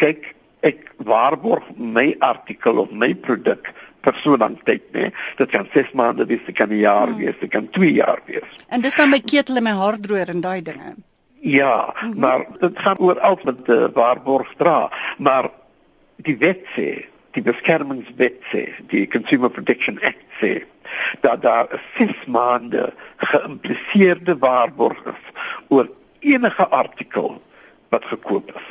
kyk, 0.00 0.34
ek 0.62 0.94
waarborg 0.96 1.66
my 1.76 2.14
artikel 2.18 2.78
of 2.78 2.90
my 2.90 3.14
produk 3.14 3.68
vir 4.04 4.14
so 4.22 4.36
lank 4.36 4.64
tyd, 4.64 4.84
nee. 4.92 5.10
Dit 5.36 5.50
kan 5.50 5.68
6 5.72 5.92
maande 5.92 6.26
wees, 6.26 6.44
dit 6.46 6.56
kan 6.56 6.68
'n 6.68 6.80
jaar 6.80 7.08
hmm. 7.08 7.18
wees, 7.18 7.36
dit 7.40 7.50
kan 7.50 7.68
2 7.70 7.92
jaar 7.92 8.20
wees. 8.26 8.48
En 8.68 8.80
dis 8.80 8.94
dan 8.94 9.10
my 9.10 9.20
ketel 9.20 9.56
en 9.56 9.62
my 9.62 9.76
haardroër 9.76 10.28
en 10.28 10.40
daai 10.40 10.62
dinge. 10.62 10.94
Ja, 11.40 11.92
mm 11.92 12.10
-hmm. 12.10 12.20
maar 12.20 12.46
dit 12.60 12.78
gaan 12.78 12.98
oor 12.98 13.20
alles 13.20 13.42
met 13.42 13.68
uh, 13.68 13.84
waarborg 13.92 14.54
dra, 14.56 14.90
maar 15.18 15.50
die 16.16 16.36
wet 16.38 16.66
sê, 16.74 17.06
die 17.34 17.42
beskermingswet 17.42 18.40
sê, 18.52 18.68
die 18.90 19.06
Consumer 19.10 19.50
Protection 19.50 19.98
Act 20.02 20.38
sê 20.40 20.62
dat 21.24 21.42
daar 21.42 21.66
6 21.96 22.26
maande 22.26 22.92
geïmpliseerde 23.16 24.38
waarborg 24.38 25.00
is 25.04 25.24
oor 25.68 25.88
enige 26.20 26.68
artikel 26.68 27.42
wat 27.88 28.04
gekoop 28.04 28.52
is. 28.54 28.70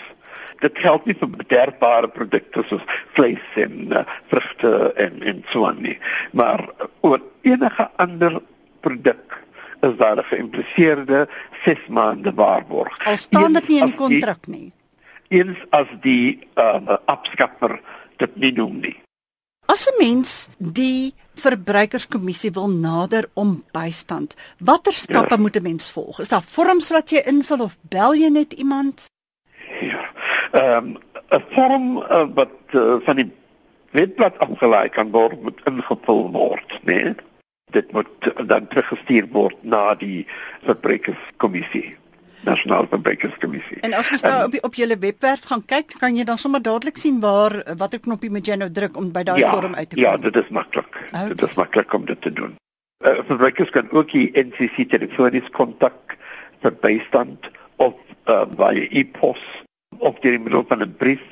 Dit 0.64 0.80
geld 0.80 1.06
nie 1.06 1.16
vir 1.20 1.32
bederfbare 1.34 2.08
produkte 2.08 2.64
soos 2.70 2.84
vleis 3.18 3.58
en 3.60 3.92
uh, 3.92 4.04
vrugte 4.32 4.94
en 5.06 5.24
en 5.24 5.42
so 5.52 5.66
aan 5.68 5.82
nie, 5.84 5.98
maar 6.32 6.64
oor 7.02 7.20
enige 7.42 7.90
ander 7.96 8.40
produk 8.86 9.42
is 9.84 9.98
daar 9.98 10.18
'n 10.18 10.30
geïmpliseerde 10.32 11.28
6 11.64 11.88
maande 11.88 12.34
waarborg. 12.34 13.06
Al 13.06 13.18
staan 13.18 13.54
dit 13.54 13.68
nie 13.68 13.80
in 13.80 13.86
die 13.86 13.96
kontrak 13.96 14.48
nie. 14.48 14.72
Eens 15.34 15.58
as 15.74 15.90
die 16.04 16.44
uh, 16.62 16.98
afskaffer 17.10 17.80
dit 18.22 18.36
nie 18.38 18.54
doen 18.54 18.78
nie. 18.84 18.98
As 19.66 19.88
'n 19.90 19.98
mens 19.98 20.50
die 20.58 21.14
verbruikerskommissie 21.40 22.52
wil 22.52 22.70
nader 22.70 23.30
om 23.34 23.64
bystand, 23.72 24.36
watter 24.60 24.94
stappe 24.94 25.36
ja. 25.36 25.42
moet 25.42 25.56
'n 25.58 25.64
mens 25.64 25.90
volg? 25.92 26.20
Is 26.20 26.30
daar 26.30 26.44
vorms 26.44 26.90
wat 26.90 27.10
jy 27.10 27.24
invul 27.26 27.62
of 27.62 27.78
bel 27.82 28.14
jy 28.16 28.30
net 28.30 28.54
iemand? 28.54 29.10
Ja. 29.82 30.04
Ehm 30.52 30.86
um, 30.86 30.98
'n 31.34 31.44
vorm 31.50 31.98
uh, 31.98 32.26
wat 32.36 32.54
uh, 32.72 32.96
van 33.06 33.16
die 33.16 33.32
wetblad 33.92 34.38
afgelaai 34.38 34.90
kan 34.90 35.12
word 35.12 35.42
moet 35.42 35.62
ingevul 35.66 36.32
word, 36.32 36.80
né? 36.84 36.94
Nee? 36.94 37.16
Dit 37.74 37.92
moet 37.92 38.48
dan 38.48 38.68
teruggestuur 38.68 39.28
word 39.32 39.58
na 39.62 39.96
die 39.96 40.28
verbruikerskommissie. 40.66 41.98
Nasionale 42.44 42.88
Verbruikerskommissie. 42.92 43.80
En 43.88 43.94
as 43.98 44.10
jy 44.12 44.20
nou 44.28 44.46
op 44.46 44.58
op 44.70 44.76
julle 44.76 44.98
webwerf 45.00 45.46
gaan 45.52 45.64
kyk, 45.66 45.96
kan 46.00 46.16
jy 46.16 46.26
dan 46.28 46.38
sommer 46.38 46.62
dadelik 46.64 46.98
sien 47.00 47.20
waar 47.24 47.56
watter 47.80 48.02
knoppie 48.04 48.32
moet 48.34 48.48
jy 48.48 48.58
nou 48.60 48.70
druk 48.72 48.98
om 49.00 49.12
by 49.16 49.24
daai 49.28 49.40
ja, 49.40 49.54
vorm 49.56 49.76
uit 49.76 49.90
te 49.90 50.00
ja, 50.00 50.16
kom. 50.16 50.24
Ja, 50.24 50.30
dit 50.30 50.44
is 50.44 50.50
maklik. 50.50 51.00
Okay. 51.08 51.28
Dit 51.34 51.46
is 51.48 51.56
maklik 51.60 51.94
om 51.94 52.06
dit 52.06 52.22
te 52.22 52.34
doen. 52.34 52.56
Uh, 53.04 53.20
verbruikers 53.28 53.72
kan 53.76 53.92
ook 53.92 54.12
die 54.12 54.30
NCC 54.32 54.88
telefonies 54.90 55.50
kontak 55.52 56.18
vir 56.64 56.76
bystand 56.84 57.50
of 57.84 57.96
uh, 58.32 58.44
via 58.56 58.88
e-pos 58.90 59.42
of 60.00 60.20
deur 60.24 60.40
middel 60.40 60.64
van 60.68 60.84
'n 60.84 60.96
brief. 60.98 61.26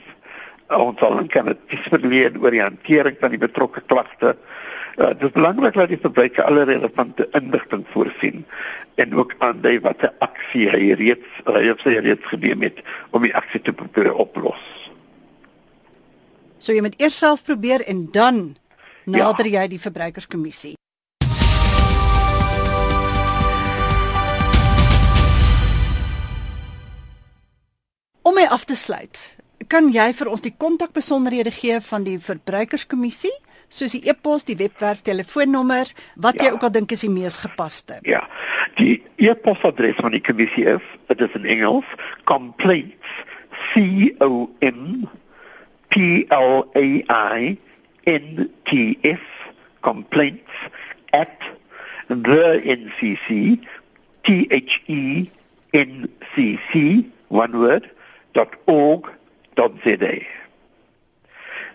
Uh, 0.71 0.79
ons 0.79 0.99
sal 0.99 1.15
dan 1.15 1.27
kan 1.27 1.45
dit 1.45 1.79
verleen 1.91 2.39
oor 2.39 2.51
die 2.51 2.63
hantering 2.63 3.17
van 3.19 3.31
die 3.31 3.39
betrokke 3.39 3.81
klagte. 3.87 4.35
Uh, 4.97 5.07
dit 5.07 5.23
is 5.23 5.31
belangrik 5.31 5.73
dat 5.73 5.87
die 5.87 5.99
verbruiker 6.01 6.43
alle 6.43 6.65
relevante 6.67 7.27
inligting 7.37 7.85
voorsien 7.93 8.45
en 8.99 9.15
ook 9.15 9.35
aandui 9.39 9.77
watter 9.79 10.11
aksie 10.19 10.67
hy 10.69 10.91
reeds 10.99 11.37
hy 11.47 11.69
of 11.71 11.79
sy 11.79 11.95
reeds 12.03 12.27
geneem 12.27 12.65
het 12.67 12.81
om 13.15 13.23
die 13.23 13.31
aksie 13.35 13.61
te 13.63 13.71
probeer 13.71 14.11
oplos. 14.19 14.59
So 16.59 16.75
jy 16.75 16.83
moet 16.83 16.99
eers 16.99 17.15
self 17.17 17.45
probeer 17.47 17.85
en 17.87 18.09
dan 18.11 18.41
nader 19.07 19.47
ja. 19.47 19.61
jy 19.61 19.77
die 19.77 19.79
verbruikerskommissie. 19.81 20.75
Om 28.21 28.35
my 28.37 28.43
af 28.53 28.67
te 28.69 28.75
sluit, 28.75 29.17
kan 29.71 29.87
jy 29.91 30.11
vir 30.13 30.29
ons 30.29 30.43
die 30.43 30.53
kontakbesonderhede 30.53 31.51
gee 31.55 31.79
van 31.81 32.03
die 32.05 32.19
verbruikerskommissie? 32.19 33.33
Soos 33.71 33.95
die 33.95 34.03
e-pos, 34.11 34.43
die 34.47 34.57
webwerf, 34.59 35.01
telefoonnommer, 35.07 35.89
wat 36.19 36.39
ja. 36.39 36.49
jy 36.49 36.55
ook 36.55 36.67
al 36.67 36.73
dink 36.75 36.91
is 36.91 37.05
die 37.05 37.11
mees 37.11 37.39
gepaste. 37.41 38.01
Ja. 38.07 38.25
Die 38.79 38.99
e-posadres 39.21 39.99
van 40.03 40.13
die 40.15 40.23
kommissie 40.23 40.67
is, 40.75 40.85
dit 41.11 41.23
is 41.23 41.37
in 41.39 41.47
Engels, 41.57 41.87
complaints 42.29 43.15
c 43.71 44.15
o 44.19 44.49
m 44.59 45.07
p 45.91 46.25
l 46.29 46.63
a 46.75 47.25
i 47.37 47.57
n 48.07 48.49
t 48.65 48.97
s 49.03 49.23
complaints 49.81 50.51
at 51.13 51.39
the 52.07 52.61
ncc 52.79 53.27
t 54.23 54.47
h 54.49 54.81
e 54.87 55.29
n 55.73 56.09
c 56.33 56.59
c 56.69 57.05
one 57.27 57.57
word 57.57 57.89
dot 58.33 58.55
org 58.65 59.11
dot 59.55 59.71
za 59.83 59.95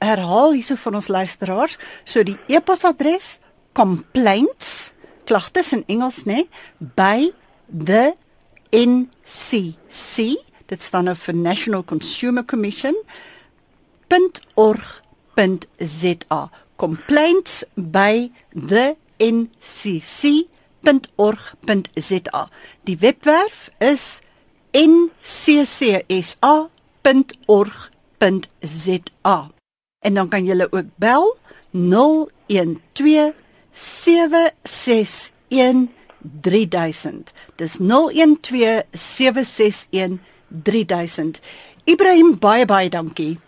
herhaal 0.00 0.54
hierso 0.56 0.76
vir 0.76 0.96
ons 0.98 1.08
luisteraars. 1.08 1.78
So 2.04 2.22
die 2.26 2.38
e-posadres 2.48 3.38
complaints 3.72 4.92
klagtes 5.28 5.72
in 5.76 5.84
Engels 5.88 6.24
nê 6.26 6.48
by 6.96 7.30
the 7.70 8.14
NCC 8.74 10.36
dit 10.70 10.82
staan 10.82 11.04
nou 11.10 11.16
vir 11.18 11.34
National 11.34 11.82
Consumer 11.86 12.44
Commission 12.46 12.94
.org.za 14.58 16.40
complaints 16.76 17.64
by 17.76 18.30
the 18.54 18.96
ncc.org.za 19.20 20.02
die 22.88 22.98
webwerf 22.98 23.70
is 23.78 24.20
nccsa.org.za 24.74 25.50
En 30.00 30.14
dan 30.14 30.28
kan 30.28 30.44
jy 30.44 30.66
ook 30.70 30.84
bel 30.96 31.38
012 31.70 33.32
761 33.72 35.88
3000. 36.20 37.32
Dis 37.56 37.76
012 37.76 38.84
761 38.90 40.18
3000. 40.48 41.40
Ibrahim 41.84 42.38
baie 42.38 42.64
baie 42.64 42.88
dankie. 42.88 43.38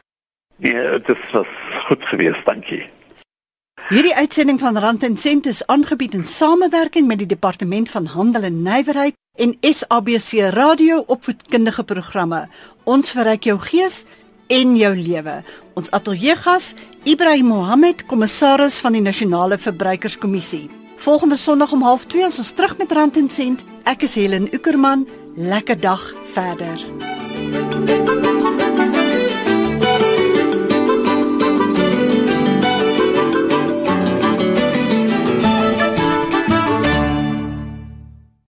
Ja, 0.57 0.99
dit 0.99 1.31
was 1.33 1.47
goed 1.87 2.05
geweest, 2.05 2.45
dankie. 2.45 2.91
Hierdie 3.88 4.15
uitsending 4.15 4.61
van 4.61 4.79
Rand 4.79 5.03
en 5.03 5.17
Sent 5.17 5.47
is 5.47 5.67
aangebied 5.67 6.15
in 6.15 6.25
samewerking 6.25 7.07
met 7.07 7.19
die 7.19 7.27
Departement 7.27 7.91
van 7.91 8.07
Handel 8.07 8.43
en 8.43 8.62
Nywerheid 8.62 9.15
en 9.38 9.57
SABC 9.61 10.55
Radio 10.55 11.03
opvoedkundige 11.07 11.85
programme. 11.85 12.49
Ons 12.85 13.11
verryk 13.11 13.45
jou 13.45 13.59
gees 13.59 14.05
en 14.53 14.77
jou 14.77 14.93
lewe. 14.97 15.38
Ons 15.79 15.91
ateljeegas 15.97 16.73
Ibrahim 17.09 17.51
Mohammed, 17.55 18.05
kommissaris 18.11 18.79
van 18.85 18.97
die 18.97 19.05
Nasionale 19.05 19.59
Verbruikerskommissie. 19.59 20.69
Volgende 21.03 21.37
Sondag 21.37 21.73
om 21.73 21.83
12:30 21.83 22.27
is 22.27 22.38
ons 22.38 22.53
terug 22.53 22.77
met 22.79 22.93
Rand 22.93 23.17
en 23.17 23.31
Sent. 23.31 23.65
Ek 23.85 24.03
is 24.03 24.15
Helen 24.15 24.49
Ukerman. 24.55 25.09
Lekker 25.37 25.81
dag 25.81 26.15
verder. 26.35 26.79
Thank 27.43 27.91
you 27.91 28.02